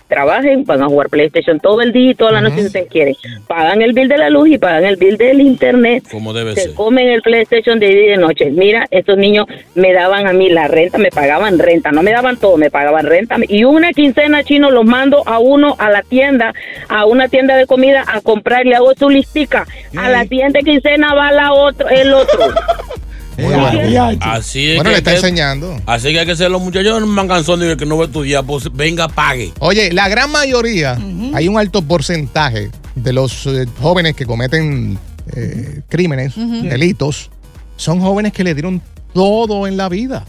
trabajen, 0.08 0.64
van 0.66 0.82
a 0.82 0.88
jugar 0.88 1.10
PlayStation 1.10 1.60
todo 1.60 1.82
el 1.82 1.92
día 1.92 2.12
y 2.12 2.16
toda 2.16 2.32
la 2.32 2.42
noche 2.42 2.60
si 2.62 2.66
ustedes 2.68 2.90
quieren. 2.90 3.16
Pagan 3.48 3.82
el 3.82 3.94
bill 3.94 4.08
de 4.08 4.18
la 4.18 4.30
luz 4.30 4.50
y 4.50 4.58
pagan 4.58 4.86
el 4.86 4.96
bill 4.98 5.18
del 5.18 5.42
internet. 5.42 6.04
Como 6.12 6.34
debe 6.34 6.54
Se 6.54 6.62
ser. 6.62 6.74
comen 6.74 7.08
el 7.10 7.22
PlayStation 7.22 7.80
de 7.80 7.88
día 7.88 8.04
y 8.06 8.10
de 8.10 8.18
noche. 8.18 8.50
Mira, 8.52 8.86
estos 8.92 9.18
niños 9.18 9.46
me 9.76 9.94
daban 9.94 10.28
a 10.28 10.34
mí 10.34 10.50
la 10.50 10.68
renta, 10.68 10.98
me 10.98 11.10
pagaban 11.10 11.60
renta, 11.60 11.92
no 11.92 12.04
me 12.04 12.12
daban 12.12 12.38
todo, 12.38 12.58
me 12.58 12.70
pagaban 12.72 13.06
renta. 13.06 13.36
Y 13.48 13.64
una 13.64 13.92
quincena 13.94 14.44
chino 14.44 14.72
los 14.72 14.86
mando 14.86 15.24
a 15.28 15.40
uno 15.40 15.76
a 15.80 15.90
la 15.90 16.02
tienda, 16.04 16.54
a 16.90 17.06
una 17.06 17.28
tienda 17.28 17.56
de 17.56 17.66
comida 17.68 18.04
a 18.08 18.22
comprar, 18.22 18.66
le 18.66 18.76
hago 18.76 18.94
su 18.96 19.10
listica. 19.10 19.66
A 19.98 20.10
la 20.10 20.24
siguiente 20.24 20.60
quincena 20.60 21.14
va 21.14 21.32
la 21.32 21.54
otro, 21.54 21.88
el 21.90 22.14
otro. 22.14 22.40
Así 23.38 24.70
es 24.72 24.76
Bueno, 24.78 24.90
que 24.90 24.94
le 24.94 24.98
está 24.98 25.12
que- 25.12 25.18
enseñando. 25.18 25.80
Así 25.86 26.12
que 26.12 26.20
hay 26.20 26.26
que 26.26 26.36
ser 26.36 26.50
los 26.52 26.62
muchachos 26.62 27.00
no 27.00 27.08
manganzón 27.08 27.60
de 27.60 27.78
que 27.78 27.86
no 27.86 27.98
va 27.98 28.04
a 28.04 28.08
estudiar, 28.08 28.44
pues 28.46 28.70
venga, 28.74 29.08
pague. 29.08 29.54
Oye, 29.60 29.92
la 29.94 30.08
gran 30.10 30.32
mayoría, 30.32 30.98
hay 31.34 31.48
un 31.48 31.58
alto 31.58 31.82
porcentaje 31.82 32.72
de 32.96 33.14
los 33.14 33.46
eh, 33.48 33.66
jóvenes 33.82 34.16
que 34.16 34.26
cometen 34.26 34.98
eh, 35.36 35.82
crímenes, 35.90 36.34
delitos, 36.36 37.30
son 37.76 38.00
jóvenes 38.02 38.34
que 38.34 38.44
le 38.44 38.54
dieron 38.54 38.82
todo 39.14 39.68
en 39.68 39.78
la 39.78 39.90
vida. 39.90 40.26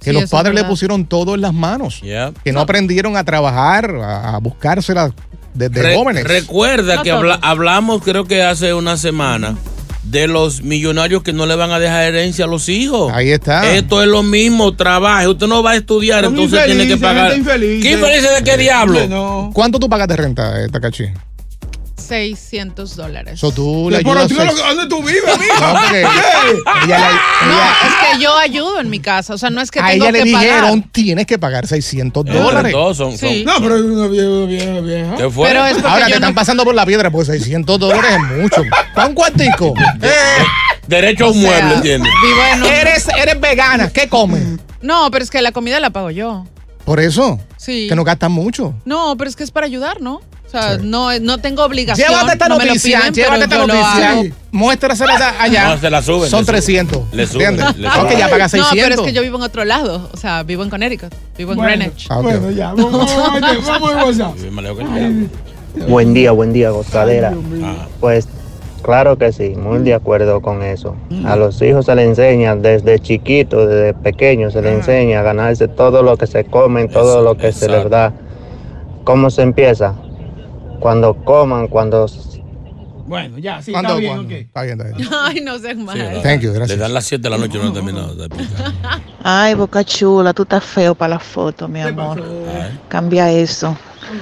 Que 0.00 0.10
Sí, 0.12 0.20
los 0.20 0.28
padres 0.30 0.54
le 0.54 0.64
pusieron 0.64 1.06
todo 1.06 1.34
en 1.34 1.40
las 1.40 1.54
manos. 1.54 2.02
Yeah. 2.02 2.32
Que 2.44 2.52
no 2.52 2.60
aprendieron 2.60 3.16
a 3.16 3.24
trabajar, 3.24 3.90
a, 3.90 4.34
a 4.34 4.38
buscárselas 4.38 5.12
desde 5.54 5.82
Re- 5.82 5.94
jóvenes. 5.96 6.24
Recuerda 6.24 6.96
No 6.96 7.02
que 7.02 7.10
habla- 7.10 7.38
hablamos, 7.40 8.02
creo 8.02 8.26
que 8.26 8.42
hace 8.42 8.74
una 8.74 8.98
semana, 8.98 9.56
de 10.04 10.26
los 10.28 10.62
millonarios 10.62 11.22
que 11.22 11.32
no 11.32 11.46
le 11.46 11.56
van 11.56 11.70
a 11.70 11.78
dejar 11.78 12.04
herencia 12.04 12.44
a 12.44 12.48
los 12.48 12.68
hijos. 12.68 13.12
Ahí 13.12 13.30
está. 13.30 13.74
Esto 13.74 14.02
es 14.02 14.08
lo 14.08 14.22
mismo, 14.22 14.74
trabaje. 14.74 15.28
Usted 15.28 15.46
no 15.46 15.62
va 15.62 15.72
a 15.72 15.76
estudiar, 15.76 16.24
Son 16.24 16.34
entonces 16.34 16.66
tiene 16.66 16.86
que 16.86 16.96
pagar. 16.96 17.32
¿Qué 17.32 17.38
infelices 17.38 18.38
de 18.38 18.44
qué 18.44 18.56
diablo? 18.56 19.06
No. 19.08 19.50
¿Cuánto 19.54 19.78
tú 19.78 19.88
pagas 19.88 20.08
de 20.08 20.16
renta, 20.16 20.62
eh, 20.62 20.68
Takachi? 20.68 21.06
600 21.96 22.96
dólares. 22.96 23.38
So, 23.40 23.52
tú 23.52 23.88
le 23.90 23.98
Pero 23.98 24.10
ayudas. 24.20 24.28
tú, 24.28 24.34
seis- 24.36 24.62
¿Dónde 24.68 24.86
tú 24.88 25.02
vives? 25.02 25.22
No, 25.26 25.72
porque 25.80 26.00
ella, 26.00 26.08
le- 26.44 26.54
No, 27.46 27.52
ella- 27.54 27.72
es 27.86 28.16
que 28.16 28.22
yo 28.22 28.36
ayudo 28.36 28.80
en 28.80 28.90
mi 28.90 29.00
casa. 29.00 29.34
O 29.34 29.38
sea, 29.38 29.50
no 29.50 29.60
es 29.60 29.70
que 29.70 29.80
a 29.80 29.86
tengo 29.86 30.04
ella 30.04 30.12
le 30.12 30.18
que 30.18 30.24
dijeron, 30.24 30.80
pagar. 30.82 30.92
tienes 30.92 31.26
que 31.26 31.38
pagar 31.38 31.66
600 31.66 32.26
Entre 32.26 32.40
dólares. 32.40 32.72
todos 32.72 32.96
son- 32.96 33.16
son- 33.16 33.28
Sí. 33.28 33.44
No, 33.46 33.54
pero 33.60 33.76
es 33.76 33.82
una 33.82 34.06
vieja, 34.08 34.46
vieja, 34.46 34.80
vieja. 34.80 35.16
¿Qué 35.16 35.30
fue? 35.30 35.48
Pero 35.48 35.64
es 35.66 35.72
porque 35.74 35.88
Ahora 35.88 36.04
te 36.06 36.10
yo 36.10 36.16
están 36.16 36.30
no- 36.30 36.34
pasando 36.34 36.64
por 36.64 36.74
la 36.74 36.84
piedra, 36.86 37.10
pues 37.10 37.26
600 37.28 37.78
dólares 37.78 38.10
es 38.12 38.36
mucho. 38.42 38.62
¿Para 38.94 39.08
un 39.08 39.14
cuartico? 39.14 39.74
Derecho 40.86 41.26
a 41.26 41.30
un 41.30 41.38
o 41.38 41.40
sea, 41.48 41.66
mueble, 41.66 41.94
en 41.94 42.02
un- 42.02 42.64
Eres, 42.66 43.08
eres 43.16 43.40
vegana, 43.40 43.88
¿qué 43.90 44.08
comes? 44.08 44.42
No, 44.82 45.10
pero 45.10 45.24
es 45.24 45.30
que 45.30 45.40
la 45.40 45.52
comida 45.52 45.80
la 45.80 45.90
pago 45.90 46.10
yo. 46.10 46.44
Por 46.84 47.00
eso, 47.00 47.40
Sí. 47.56 47.86
que 47.88 47.94
no 47.96 48.04
gastas 48.04 48.30
mucho. 48.30 48.74
No, 48.84 49.16
pero 49.16 49.30
es 49.30 49.36
que 49.36 49.44
es 49.44 49.50
para 49.50 49.64
ayudar, 49.66 50.02
¿no? 50.02 50.20
O 50.54 50.62
sea, 50.62 50.78
no, 50.78 51.08
no 51.20 51.38
tengo 51.38 51.64
obligación. 51.64 52.08
Llévate 52.08 52.32
esta 52.32 52.48
no 52.48 52.58
noticia, 52.58 52.98
piden, 53.00 53.14
llévate 53.14 53.42
esta 53.44 53.58
noticia. 53.66 54.34
Muéstrasela 54.52 55.34
allá. 55.40 55.74
No, 55.74 55.78
se 55.80 55.90
la 55.90 56.00
suben, 56.02 56.30
Son 56.30 56.40
le 56.40 56.46
suben. 56.62 56.86
300. 56.86 57.02
Le 57.12 57.26
suben, 57.26 57.46
¿Entiendes? 57.48 57.76
le 57.78 57.90
suben. 57.90 58.18
Ya 58.18 58.28
pagas 58.28 58.54
No, 58.54 58.64
600. 58.64 58.88
pero 58.88 59.02
es 59.02 59.06
que 59.08 59.12
yo 59.12 59.22
vivo 59.22 59.36
en 59.38 59.42
otro 59.42 59.64
lado. 59.64 60.08
O 60.12 60.16
sea, 60.16 60.42
vivo 60.44 60.62
en 60.62 60.70
Connecticut. 60.70 61.12
Vivo 61.36 61.52
en 61.52 61.58
Bueno, 61.58 61.76
Greenwich. 61.76 62.06
Ah. 62.08 62.20
Bueno, 62.20 62.50
ya, 62.52 62.72
vamos, 62.72 63.10
vamos. 63.66 64.16
Buen 65.88 66.14
día, 66.14 66.30
buen 66.30 66.52
día, 66.52 66.70
gozadera. 66.70 67.32
Ah. 67.64 67.86
Pues 67.98 68.28
claro 68.82 69.18
que 69.18 69.32
sí, 69.32 69.50
muy 69.56 69.80
de 69.80 69.94
acuerdo 69.94 70.40
con 70.40 70.62
eso. 70.62 70.94
A 71.24 71.34
los 71.36 71.60
hijos 71.62 71.86
se 71.86 71.94
les 71.96 72.06
enseña 72.06 72.54
desde 72.54 73.00
chiquitos, 73.00 73.68
desde 73.68 73.94
pequeños, 73.94 74.52
se 74.52 74.62
les 74.62 74.72
enseña 74.74 75.18
a 75.20 75.22
ganarse 75.22 75.66
todo 75.66 76.02
lo 76.04 76.16
que 76.16 76.28
se 76.28 76.44
comen, 76.44 76.88
todo 76.88 77.14
Eso, 77.14 77.22
lo 77.22 77.36
que 77.36 77.50
se 77.52 77.68
les 77.68 77.90
da. 77.90 78.12
¿Cómo 79.02 79.30
se 79.30 79.42
empieza? 79.42 79.94
Cuando 80.80 81.14
coman, 81.24 81.68
cuando... 81.68 82.06
Bueno, 83.06 83.38
ya, 83.38 83.60
sí, 83.60 83.70
¿Cuándo, 83.70 83.98
está 83.98 84.00
bien, 84.00 84.18
ok. 84.18 84.30
Está 84.30 84.62
bien, 84.62 84.80
está 84.80 84.96
bien. 84.96 85.08
Ay, 85.24 85.40
no 85.42 85.58
seas 85.58 85.76
mal. 85.76 85.96
Sí. 85.96 86.22
Thank 86.22 86.40
you, 86.40 86.52
gracias. 86.52 86.78
Le 86.78 86.82
dan 86.82 86.94
las 86.94 87.04
7 87.04 87.22
de 87.22 87.30
la 87.30 87.36
noche 87.36 87.58
y 87.58 87.60
no 87.60 87.66
han 87.68 87.74
terminado 87.74 88.14
de 88.14 88.26
explicar. 88.26 88.72
Ay, 89.22 89.54
Boca 89.54 89.84
Chula, 89.84 90.32
tú 90.32 90.42
estás 90.42 90.64
feo 90.64 90.94
para 90.94 91.14
la 91.14 91.18
foto, 91.18 91.68
mi 91.68 91.80
amor. 91.80 92.22
Cambia 92.88 93.30
eso. 93.30 93.76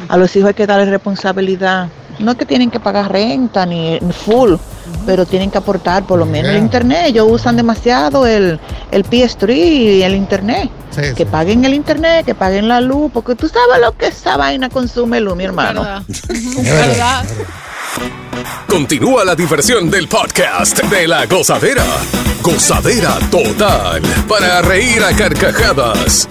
A 0.09 0.17
los 0.17 0.35
hijos 0.35 0.49
hay 0.49 0.55
que 0.55 0.67
darles 0.67 0.88
responsabilidad. 0.88 1.88
No 2.19 2.33
es 2.33 2.37
que 2.37 2.45
tienen 2.45 2.71
que 2.71 2.81
pagar 2.81 3.11
renta 3.11 3.65
ni 3.67 3.99
ni 4.01 4.12
full, 4.12 4.55
pero 5.07 5.27
tienen 5.27 5.51
que 5.51 5.59
aportar 5.59 6.05
por 6.05 6.18
lo 6.18 6.27
menos 6.27 6.51
el 6.53 6.59
internet. 6.59 7.03
Ellos 7.07 7.27
usan 7.31 7.57
demasiado 7.57 8.27
el, 8.27 8.59
el 8.90 9.05
PS3 9.05 9.55
y 9.55 10.03
el 10.03 10.14
internet. 10.14 10.71
Sí, 10.90 11.01
Que 11.16 11.25
sí. 11.25 11.25
paguen 11.25 11.64
el 11.64 11.75
internet, 11.75 12.25
que 12.27 12.35
paguen 12.35 12.68
la 12.68 12.81
luz, 12.81 13.11
porque 13.12 13.35
tú 13.35 13.49
sabes 13.49 13.81
lo 13.81 13.97
que 13.97 14.09
esa 14.09 14.37
vaina 14.37 14.68
consume 14.68 15.21
luz, 15.21 15.37
mi 15.37 15.45
hermano. 15.45 15.83
¿Verdad? 16.62 17.25
Continúa 18.68 19.25
la 19.25 19.35
diversión 19.35 19.90
del 19.90 20.09
podcast 20.09 20.83
de 20.85 21.07
la 21.09 21.27
gozadera. 21.27 21.85
Gozadera 22.42 23.18
total. 23.31 24.03
Para 24.29 24.62
reír 24.62 25.03
a 25.05 25.14
carcajadas. 25.14 26.27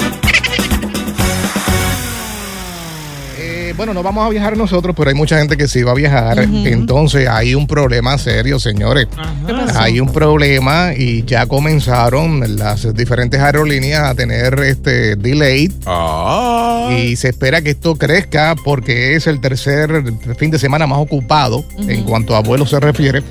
Bueno, 3.81 3.95
no 3.95 4.03
vamos 4.03 4.23
a 4.27 4.29
viajar 4.29 4.55
nosotros, 4.55 4.93
pero 4.95 5.09
hay 5.09 5.15
mucha 5.15 5.39
gente 5.39 5.57
que 5.57 5.67
sí 5.67 5.81
va 5.81 5.93
a 5.93 5.95
viajar. 5.95 6.37
Entonces 6.37 7.27
hay 7.27 7.55
un 7.55 7.65
problema 7.65 8.15
serio, 8.19 8.59
señores. 8.59 9.07
¿Qué 9.47 9.53
pasó? 9.55 9.79
Hay 9.79 9.99
un 9.99 10.13
problema 10.13 10.93
y 10.95 11.23
ya 11.25 11.47
comenzaron 11.47 12.57
las 12.59 12.93
diferentes 12.93 13.39
aerolíneas 13.41 14.03
a 14.03 14.13
tener 14.13 14.59
este 14.59 15.15
delay 15.15 15.67
Ah. 15.87 16.91
y 16.95 17.15
se 17.15 17.29
espera 17.29 17.63
que 17.63 17.71
esto 17.71 17.95
crezca 17.95 18.53
porque 18.63 19.15
es 19.15 19.25
el 19.25 19.41
tercer 19.41 20.03
fin 20.37 20.51
de 20.51 20.59
semana 20.59 20.85
más 20.85 20.99
ocupado 20.99 21.65
en 21.79 22.03
cuanto 22.03 22.35
a 22.35 22.41
vuelos 22.41 22.69
se 22.69 22.79
refiere. 22.79 23.23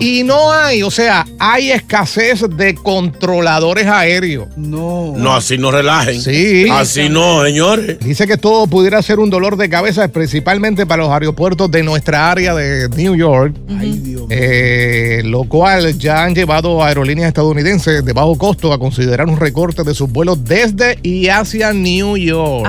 Y 0.00 0.22
no 0.24 0.52
hay, 0.52 0.82
o 0.82 0.90
sea, 0.90 1.26
hay 1.38 1.70
escasez 1.70 2.44
de 2.56 2.74
controladores 2.74 3.86
aéreos. 3.86 4.48
No. 4.56 5.14
No, 5.16 5.34
así 5.34 5.58
no 5.58 5.70
relajen. 5.70 6.20
Sí. 6.20 6.66
Así 6.70 7.08
no, 7.08 7.44
señores. 7.44 7.98
Dice 8.00 8.26
que 8.26 8.36
todo 8.36 8.66
pudiera 8.66 9.02
ser 9.02 9.18
un 9.18 9.30
dolor 9.30 9.56
de 9.56 9.68
cabeza, 9.68 10.08
principalmente 10.08 10.86
para 10.86 11.02
los 11.04 11.12
aeropuertos 11.12 11.70
de 11.70 11.82
nuestra 11.82 12.30
área 12.30 12.54
de 12.54 12.88
New 12.90 13.14
York, 13.16 13.54
Ay, 13.78 13.92
Dios 13.98 14.22
mío. 14.22 14.26
eh, 14.30 15.22
lo 15.24 15.44
cual 15.44 15.98
ya 15.98 16.24
han 16.24 16.34
llevado 16.34 16.82
a 16.82 16.88
aerolíneas 16.88 17.28
estadounidenses 17.28 18.04
de 18.04 18.12
bajo 18.12 18.36
costo 18.38 18.72
a 18.72 18.78
considerar 18.78 19.28
un 19.28 19.36
recorte 19.38 19.82
de 19.84 19.94
sus 19.94 20.10
vuelos 20.10 20.44
desde 20.44 20.98
y 21.02 21.28
hacia 21.28 21.72
New 21.72 22.16
York. 22.16 22.66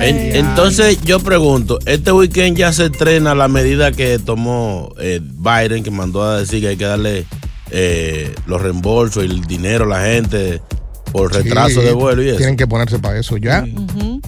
Ay, 0.00 0.10
En- 0.10 0.36
entonces 0.46 0.98
yo 1.02 1.20
pregunto, 1.20 1.78
este 1.86 2.10
weekend 2.12 2.56
ya 2.56 2.72
se 2.72 2.86
estrena 2.86 3.34
la 3.34 3.48
medida 3.48 3.92
que 3.92 4.18
tomó 4.18 4.92
eh, 4.98 5.20
Biden, 5.22 5.82
que 5.84 5.90
mandó 5.90 6.22
a 6.22 6.40
decir 6.40 6.60
que 6.62 6.68
hay 6.68 6.76
que 6.76 6.84
darle 6.86 7.26
eh, 7.70 8.34
los 8.46 8.60
reembolsos 8.60 9.22
y 9.24 9.26
el 9.26 9.42
dinero 9.42 9.84
a 9.84 9.88
la 9.88 10.04
gente 10.06 10.60
por 11.12 11.32
retraso 11.34 11.80
Sí, 11.80 11.86
de 11.86 11.92
vuelo 11.92 12.22
y 12.22 12.28
eso. 12.28 12.36
Tienen 12.38 12.56
que 12.56 12.66
ponerse 12.66 12.98
para 12.98 13.18
eso 13.18 13.36
ya. 13.36 13.64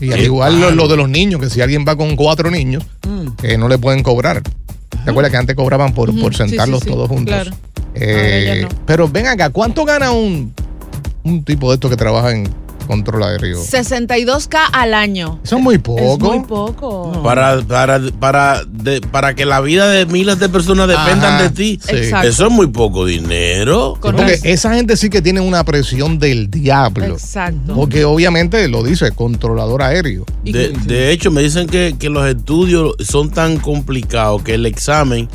Y 0.00 0.12
al 0.12 0.20
igual 0.20 0.60
lo, 0.60 0.70
lo 0.72 0.88
de 0.88 0.96
los 0.96 1.08
niños, 1.08 1.40
que 1.40 1.48
si 1.48 1.60
alguien 1.60 1.84
va 1.86 1.96
con 1.96 2.16
cuatro 2.16 2.50
niños, 2.50 2.84
eh, 3.42 3.56
no 3.56 3.68
le 3.68 3.78
pueden 3.78 4.02
cobrar. 4.02 4.42
¿Te 5.04 5.10
acuerdas 5.10 5.30
que 5.32 5.38
antes 5.38 5.56
cobraban 5.56 5.94
por, 5.94 6.10
por 6.10 6.18
Ujú, 6.18 6.32
sí, 6.32 6.42
sí, 6.44 6.48
sentarlos 6.50 6.80
sí, 6.82 6.90
todos 6.90 7.08
juntos? 7.08 7.34
claro. 7.34 7.50
Eh, 7.94 8.60
no. 8.62 8.68
Pero 8.86 9.08
ven 9.08 9.26
acá, 9.26 9.50
¿cuánto 9.50 9.84
gana 9.84 10.10
un, 10.12 10.52
un 11.24 11.44
tipo 11.44 11.70
de 11.70 11.74
estos 11.74 11.90
que 11.90 11.96
trabaja 11.96 12.32
en 12.32 12.48
control 12.86 13.22
aéreo? 13.24 13.58
62K 13.62 14.58
al 14.72 14.94
año. 14.94 15.40
Eso 15.44 15.56
es 15.56 15.62
muy 15.62 15.78
poco. 15.78 16.00
Es 16.14 16.18
muy 16.18 16.40
poco. 16.40 17.22
Para, 17.22 17.60
para, 17.62 18.00
para, 18.18 18.64
de- 18.64 19.00
para 19.00 19.34
que 19.34 19.44
la 19.46 19.60
vida 19.60 19.88
de 19.88 20.06
miles 20.06 20.38
de 20.38 20.48
personas 20.48 20.88
dependan 20.88 21.34
Ajá, 21.34 21.42
de 21.44 21.50
ti. 21.50 21.78
sí. 21.82 21.96
Exacto. 21.96 22.28
Eso 22.28 22.46
es 22.46 22.52
muy 22.52 22.66
poco 22.68 23.04
dinero. 23.06 23.98
Porque 24.00 24.38
esa 24.44 24.74
gente 24.74 24.96
sí 24.96 25.10
que 25.10 25.22
tiene 25.22 25.40
una 25.40 25.64
presión 25.64 26.18
del 26.18 26.50
diablo. 26.50 27.04
Exacto. 27.06 27.74
Porque 27.74 28.04
obviamente 28.04 28.66
lo 28.68 28.82
dice, 28.82 29.12
controlador 29.12 29.82
aéreo. 29.82 30.24
De, 30.44 30.68
de 30.70 31.12
hecho, 31.12 31.30
me 31.30 31.42
dicen 31.42 31.66
que, 31.66 31.96
que 31.98 32.08
los 32.10 32.26
estudios 32.26 32.94
son 33.00 33.30
tan 33.30 33.58
complicados 33.58 34.42
que 34.42 34.54
el 34.54 34.66
examen 34.66 35.28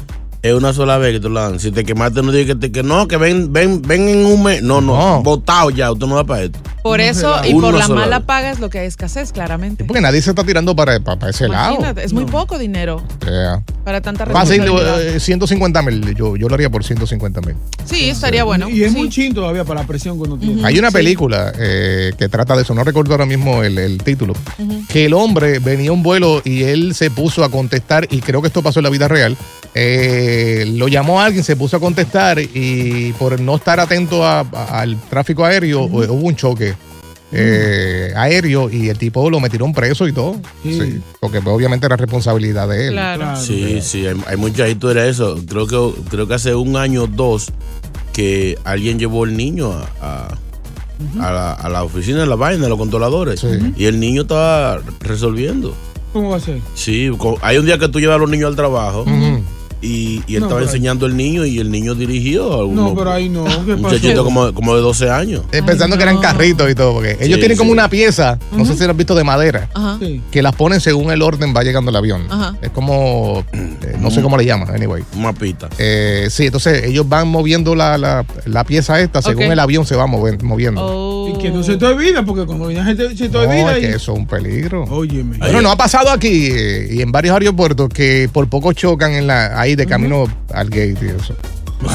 es 0.44 0.54
una 0.54 0.72
sola 0.72 0.98
vez 0.98 1.14
que 1.14 1.20
te 1.20 1.30
lo 1.30 1.40
dan. 1.42 1.60
Si 1.60 1.72
te 1.72 1.84
quemaste, 1.84 2.22
no 2.22 2.32
digas 2.32 2.56
que, 2.56 2.68
te- 2.68 2.72
que 2.72 2.84
no, 2.84 3.08
que 3.08 3.18
ven, 3.18 3.52
ven, 3.52 3.82
ven 3.82 4.08
en 4.08 4.26
un 4.26 4.44
mes. 4.44 4.62
No, 4.62 4.82
no, 4.82 5.22
votado 5.24 5.70
ya, 5.72 5.92
usted 5.92 6.06
no 6.08 6.16
da 6.16 6.24
para 6.24 6.44
esto. 6.44 6.60
Por 6.88 7.02
eso 7.02 7.36
y 7.46 7.54
por 7.54 7.74
la 7.74 7.88
mala 7.88 8.22
paga 8.22 8.50
es 8.52 8.60
lo 8.60 8.70
que 8.70 8.80
hay 8.80 8.88
escasez, 8.88 9.32
claramente. 9.32 9.84
Porque 9.84 10.02
nadie 10.02 10.22
se 10.22 10.30
está 10.32 10.44
tirando 10.44 10.76
para, 10.76 11.00
para, 11.00 11.30
ese 11.30 11.48
lado. 11.48 11.78
Es 12.02 12.14
muy 12.14 12.26
poco 12.26 12.58
dinero 12.58 13.02
Yeah. 13.26 13.62
para 13.84 14.00
tanta 14.02 14.26
Fácil, 14.26 14.62
responsabilidad. 14.62 15.16
eh, 15.16 15.20
150 15.20 15.82
mil. 15.82 16.16
Yo, 16.16 16.36
yo 16.38 16.48
lo 16.48 16.56
haría 16.56 16.70
por 16.70 16.84
150 16.84 17.42
mil. 17.42 17.56
Sí, 17.86 18.10
estaría 18.10 18.44
bueno. 18.46 18.70
Y 18.70 18.84
es 18.84 18.94
sí. 18.94 18.98
muy 18.98 19.10
chin 19.10 19.34
todavía 19.34 19.64
para 19.66 19.82
la 19.82 19.88
presión 19.88 20.18
que 20.18 20.24
uno 20.24 20.38
tiene. 20.38 20.66
Hay 20.66 20.80
una 20.80 20.92
película 20.92 21.52
eh, 21.58 22.14
que 22.18 22.30
trata 22.30 22.56
de 22.56 22.62
eso, 22.64 22.74
no 22.74 22.84
recuerdo 22.84 23.12
ahora 23.14 23.26
mismo 23.26 23.64
el, 23.64 23.78
el 23.78 23.98
título, 24.04 24.34
que 24.88 25.06
el 25.06 25.14
hombre 25.14 25.60
venía 25.60 25.90
a 25.90 25.94
un 25.94 26.04
vuelo 26.04 26.42
y 26.46 26.64
él 26.64 26.96
se 26.96 27.12
puso 27.12 27.44
a 27.44 27.50
contestar, 27.50 28.08
y 28.10 28.20
creo 28.22 28.42
que 28.42 28.48
esto 28.48 28.62
pasó 28.64 28.80
en 28.80 28.84
la 28.84 28.90
vida 28.90 29.08
real, 29.08 29.36
eh, 29.76 30.66
lo 30.76 30.88
llamó 30.88 31.22
a 31.22 31.26
alguien, 31.26 31.44
se 31.44 31.56
puso 31.56 31.78
a 31.78 31.80
contestar 31.80 32.40
y 32.40 33.14
por 33.20 33.40
no 33.40 33.56
estar 33.58 33.80
atento 33.80 34.26
a- 34.26 34.40
a- 34.42 34.80
al 34.82 34.98
tráfico 35.10 35.46
aéreo 35.46 35.84
hubo 35.84 36.14
un 36.28 36.36
choque. 36.36 36.74
Eh, 37.32 38.14
aéreo 38.16 38.70
y 38.70 38.90
el 38.90 38.98
tipo 38.98 39.30
lo 39.30 39.40
metieron 39.40 39.74
preso 39.74 40.08
y 40.08 40.14
todo. 40.14 40.40
Sí, 40.64 41.02
porque 41.20 41.42
pues, 41.42 41.56
obviamente 41.56 41.86
era 41.86 41.96
responsabilidad 41.98 42.68
de 42.70 42.88
él. 42.88 42.96
Sí, 43.38 43.80
sí, 43.82 44.08
hay, 44.08 44.16
hay 44.28 44.38
muchas 44.38 44.70
historias 44.70 45.06
de 45.06 45.12
eso. 45.12 45.40
Creo 45.48 45.68
que, 45.68 46.02
creo 46.10 46.28
que 46.28 46.34
hace 46.36 46.56
un 46.56 46.76
año 46.78 47.04
o 47.04 47.08
dos 47.08 47.52
que 48.14 48.58
alguien 48.64 48.98
llevó 49.00 49.26
el 49.26 49.36
niño 49.38 49.72
a, 49.74 49.88
a- 50.02 50.38
a 51.20 51.32
la, 51.32 51.54
a 51.54 51.70
la 51.70 51.84
oficina 51.84 52.20
de 52.22 52.26
la 52.26 52.36
vaina, 52.36 52.64
de 52.64 52.70
los 52.70 52.78
controladores. 52.80 53.46
Y 53.76 53.86
el 53.86 54.00
niño 54.00 54.24
estaba 54.24 54.80
resolviendo. 55.02 55.76
¿Cómo 56.12 56.32
va 56.32 56.38
a 56.38 56.40
ser? 56.40 56.60
Sí, 56.74 57.12
hay 57.42 57.58
un 57.60 57.66
día 57.68 57.78
que 57.78 57.88
tú 57.90 58.00
llevas 58.00 58.16
a 58.16 58.20
los 58.20 58.30
niños 58.32 58.48
al 58.50 58.56
trabajo 58.56 59.06
y, 59.82 60.22
y 60.28 60.36
él 60.36 60.42
No, 60.42 60.48
estaba 60.48 60.62
enseñando 60.62 61.06
al 61.06 61.16
niño 61.16 61.46
y 61.46 61.60
el 61.60 61.70
niño 61.72 61.96
dirigió 61.96 62.46
a 62.54 62.58
No, 62.58 62.66
uno- 62.66 62.96
pero 62.96 63.12
ahí 63.12 63.30
no. 63.30 63.46
¿Qué 63.66 63.74
un 63.74 63.82
muchachito 63.82 64.24
como, 64.24 64.54
como 64.54 64.76
de 64.76 64.82
12 64.82 65.10
años. 65.10 65.44
Eh, 65.52 65.62
pensando 65.66 65.98
que 65.98 66.04
eran 66.04 66.20
carritos 66.20 66.70
y 66.70 66.76
todo, 66.76 66.94
porque 66.94 67.12
ellos 67.20 67.36
Sí, 67.36 67.40
tienen 67.40 67.58
como 67.58 67.70
sí. 67.70 67.74
una 67.74 67.90
pieza, 67.90 68.40
no 68.52 68.66
sé 68.66 68.76
si 68.76 68.84
lo 68.84 68.92
has 68.92 68.98
visto 68.98 69.16
de 69.16 69.24
madera, 69.24 69.70
Ajá. 69.74 70.00
que 70.32 70.42
las 70.42 70.56
ponen 70.56 70.80
según 70.82 71.12
el 71.12 71.22
orden 71.22 71.54
va 71.56 71.64
llegando 71.64 71.90
el 71.92 71.96
avión. 71.96 72.26
Ajá. 72.30 72.56
Es 72.62 72.70
como, 72.72 73.44
eh, 73.54 73.96
no 74.00 74.10
sé 74.12 74.22
cómo 74.22 74.38
le 74.38 74.46
llaman, 74.46 74.70
anyway. 74.74 75.04
Un 75.16 75.22
mapita. 75.24 75.70
Eh, 75.78 76.28
sí, 76.30 76.46
entonces 76.48 76.84
ellos 76.86 77.08
van 77.08 77.28
moviendo 77.28 77.76
la, 77.76 77.98
la, 77.98 78.26
la 78.46 78.64
pieza 78.64 79.00
esta 79.00 79.22
según 79.22 79.44
el 79.44 79.60
avión 79.60 79.86
se 79.86 79.96
va 79.96 80.08
moven- 80.08 80.42
moviendo. 80.44 80.82
Oh. 80.84 81.30
Y 81.30 81.38
que 81.42 81.50
no 81.52 81.62
se 81.64 81.76
te 81.78 81.86
olvida, 81.86 82.24
porque 82.24 82.46
cuando 82.46 82.68
viene 82.68 82.84
gente 82.84 83.10
se 83.16 83.28
te 83.30 83.38
No, 83.38 83.40
olvida. 83.42 83.74
es 83.74 83.78
y- 83.78 83.82
que 83.82 83.90
eso 83.96 84.14
es 84.14 84.18
un 84.18 84.28
peligro. 84.28 84.84
Óyeme. 84.86 85.38
Bueno, 85.38 85.62
no 85.62 85.72
ha 85.72 85.76
pasado 85.78 86.10
aquí 86.10 86.48
eh, 86.52 86.88
y 86.92 87.02
en 87.02 87.12
varios 87.12 87.34
aeropuertos 87.34 87.90
que 87.90 88.30
por 88.32 88.48
poco 88.50 88.72
chocan 88.74 89.12
en 89.14 89.28
la, 89.28 89.60
ahí 89.68 89.76
de 89.76 89.86
camino 89.86 90.26
al 90.54 90.70
gate 90.70 90.98
y 91.02 91.06
eso. 91.10 91.36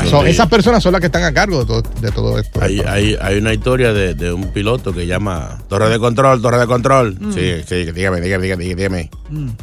So, 0.09 0.25
esas 0.25 0.47
personas 0.49 0.81
son 0.81 0.93
las 0.93 1.01
que 1.01 1.07
están 1.07 1.25
a 1.25 1.33
cargo 1.35 1.59
de 1.59 1.65
todo, 1.67 1.83
de 2.01 2.13
todo 2.13 2.39
esto. 2.39 2.61
Hay, 2.63 2.79
hay, 2.87 3.19
hay 3.21 3.39
una 3.39 3.53
historia 3.53 3.93
de, 3.93 4.15
de 4.15 4.33
un 4.33 4.53
piloto 4.53 4.93
que 4.93 5.09
llama 5.09 5.59
Torre 5.69 5.89
de 5.89 5.99
Control, 5.99 6.41
Torre 6.41 6.59
de 6.59 6.67
Control. 6.69 7.17
Mm. 7.19 7.33
Sí, 7.33 7.55
sí, 7.67 7.91
dígame, 7.91 8.21
dígame, 8.21 8.45
dígame, 8.45 8.65
dígame. 8.77 9.01
Eh, 9.01 9.11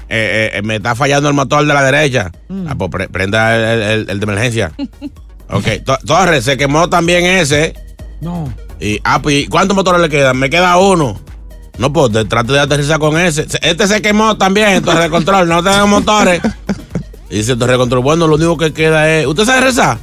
eh, 0.09 0.51
eh, 0.55 0.61
me 0.61 0.75
está 0.75 0.93
fallando 0.93 1.29
el 1.29 1.35
motor 1.35 1.65
de 1.65 1.73
la 1.73 1.83
derecha. 1.83 2.33
Mm. 2.49 2.67
Ah, 2.67 2.75
pues 2.77 2.89
pre- 2.91 3.07
prenda 3.07 3.55
el, 3.55 3.81
el- 3.81 4.09
el 4.09 4.19
de 4.19 4.23
emergencia. 4.25 4.73
ok, 5.49 5.65
To- 5.85 5.99
Torre, 6.05 6.41
se 6.41 6.57
quemó 6.57 6.89
también 6.89 7.23
ese. 7.25 7.73
No. 8.19 8.53
Y, 8.81 8.99
ah, 9.05 9.21
pues, 9.21 9.35
¿y 9.43 9.47
¿cuántos 9.47 9.73
motores 9.73 10.01
le 10.01 10.09
quedan? 10.09 10.35
Me 10.37 10.49
queda 10.49 10.77
uno. 10.77 11.17
No, 11.77 11.93
pues 11.93 12.11
trate 12.27 12.51
de 12.51 12.59
aterrizar 12.59 12.99
con 12.99 13.17
ese. 13.17 13.47
Se- 13.47 13.59
Este 13.61 13.87
se 13.87 14.01
quemó 14.01 14.35
también, 14.37 14.83
Torre 14.83 15.03
de 15.03 15.09
Control, 15.09 15.47
no 15.47 15.63
tenemos 15.63 15.87
motores. 15.87 16.41
Y 17.29 17.37
dice 17.37 17.55
Torre 17.55 17.77
Control, 17.77 18.01
bueno, 18.01 18.27
lo 18.27 18.35
único 18.35 18.57
que 18.57 18.73
queda 18.73 19.09
es. 19.09 19.27
¿Usted 19.27 19.45
sabe 19.45 19.61
rezar? 19.61 19.97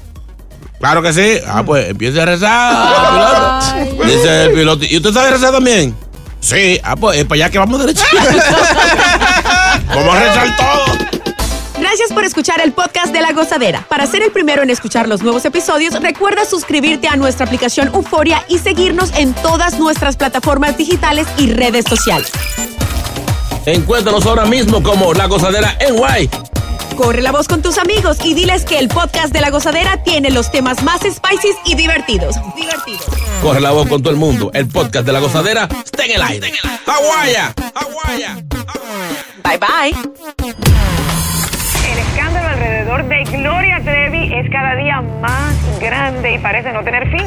Claro 0.78 1.02
que 1.02 1.12
sí. 1.12 1.38
Ah, 1.46 1.62
pues 1.64 1.88
empiece 1.88 2.20
a 2.20 2.26
rezar, 2.26 3.74
piloto. 3.90 4.04
Dice 4.04 4.44
el 4.44 4.52
piloto, 4.52 4.84
¿y 4.88 4.96
usted 4.96 5.12
sabe 5.12 5.30
rezar 5.30 5.52
también? 5.52 5.96
Sí. 6.40 6.78
Ah, 6.84 6.94
pues 6.96 7.18
es 7.18 7.24
para 7.24 7.42
allá 7.42 7.50
que 7.50 7.58
vamos 7.58 7.80
derecho. 7.80 8.04
Vamos 9.88 10.14
a 10.14 10.20
rezar 10.20 10.56
todo. 10.56 11.06
Gracias 11.78 12.12
por 12.12 12.24
escuchar 12.24 12.60
el 12.60 12.72
podcast 12.72 13.12
de 13.12 13.20
La 13.20 13.32
Gozadera. 13.32 13.84
Para 13.88 14.06
ser 14.06 14.22
el 14.22 14.30
primero 14.30 14.62
en 14.62 14.70
escuchar 14.70 15.08
los 15.08 15.22
nuevos 15.22 15.44
episodios, 15.44 16.00
recuerda 16.00 16.44
suscribirte 16.44 17.08
a 17.08 17.16
nuestra 17.16 17.46
aplicación 17.46 17.88
Euforia 17.88 18.44
y 18.48 18.58
seguirnos 18.58 19.12
en 19.16 19.34
todas 19.34 19.78
nuestras 19.78 20.16
plataformas 20.16 20.76
digitales 20.76 21.26
y 21.38 21.52
redes 21.52 21.84
sociales. 21.88 22.30
Encuéntranos 23.66 24.24
ahora 24.26 24.46
mismo 24.46 24.82
como 24.82 25.12
La 25.12 25.26
Gozadera 25.26 25.76
en 25.80 25.96
Guay. 25.96 26.30
Corre 26.96 27.20
la 27.20 27.30
voz 27.30 27.46
con 27.46 27.60
tus 27.60 27.78
amigos 27.78 28.18
y 28.24 28.32
diles 28.34 28.64
que 28.64 28.78
el 28.78 28.88
podcast 28.88 29.32
de 29.32 29.40
La 29.40 29.50
Gozadera 29.50 30.02
tiene 30.02 30.30
los 30.30 30.50
temas 30.50 30.82
más 30.82 31.00
spicy 31.00 31.54
y 31.66 31.74
divertidos. 31.74 32.36
Divertidos. 32.56 33.04
Corre 33.42 33.60
la 33.60 33.70
voz 33.70 33.86
con 33.86 34.02
todo 34.02 34.12
el 34.12 34.18
mundo. 34.18 34.50
El 34.54 34.66
podcast 34.66 35.04
de 35.06 35.12
La 35.12 35.20
Gozadera 35.20 35.68
está 35.84 36.04
en 36.06 36.12
el 36.12 36.22
aire. 36.22 36.52
¡Aguaya! 36.86 37.54
¡Aguaya! 37.74 38.36
Bye 39.44 39.58
bye. 39.58 39.94
El 41.92 41.98
escándalo 41.98 42.48
alrededor 42.48 43.08
de 43.08 43.24
Gloria 43.24 43.80
Trevi 43.84 44.32
es 44.34 44.50
cada 44.50 44.74
día 44.76 45.02
más 45.20 45.54
grande 45.78 46.34
y 46.34 46.38
parece 46.38 46.72
no 46.72 46.82
tener 46.82 47.10
fin. 47.10 47.26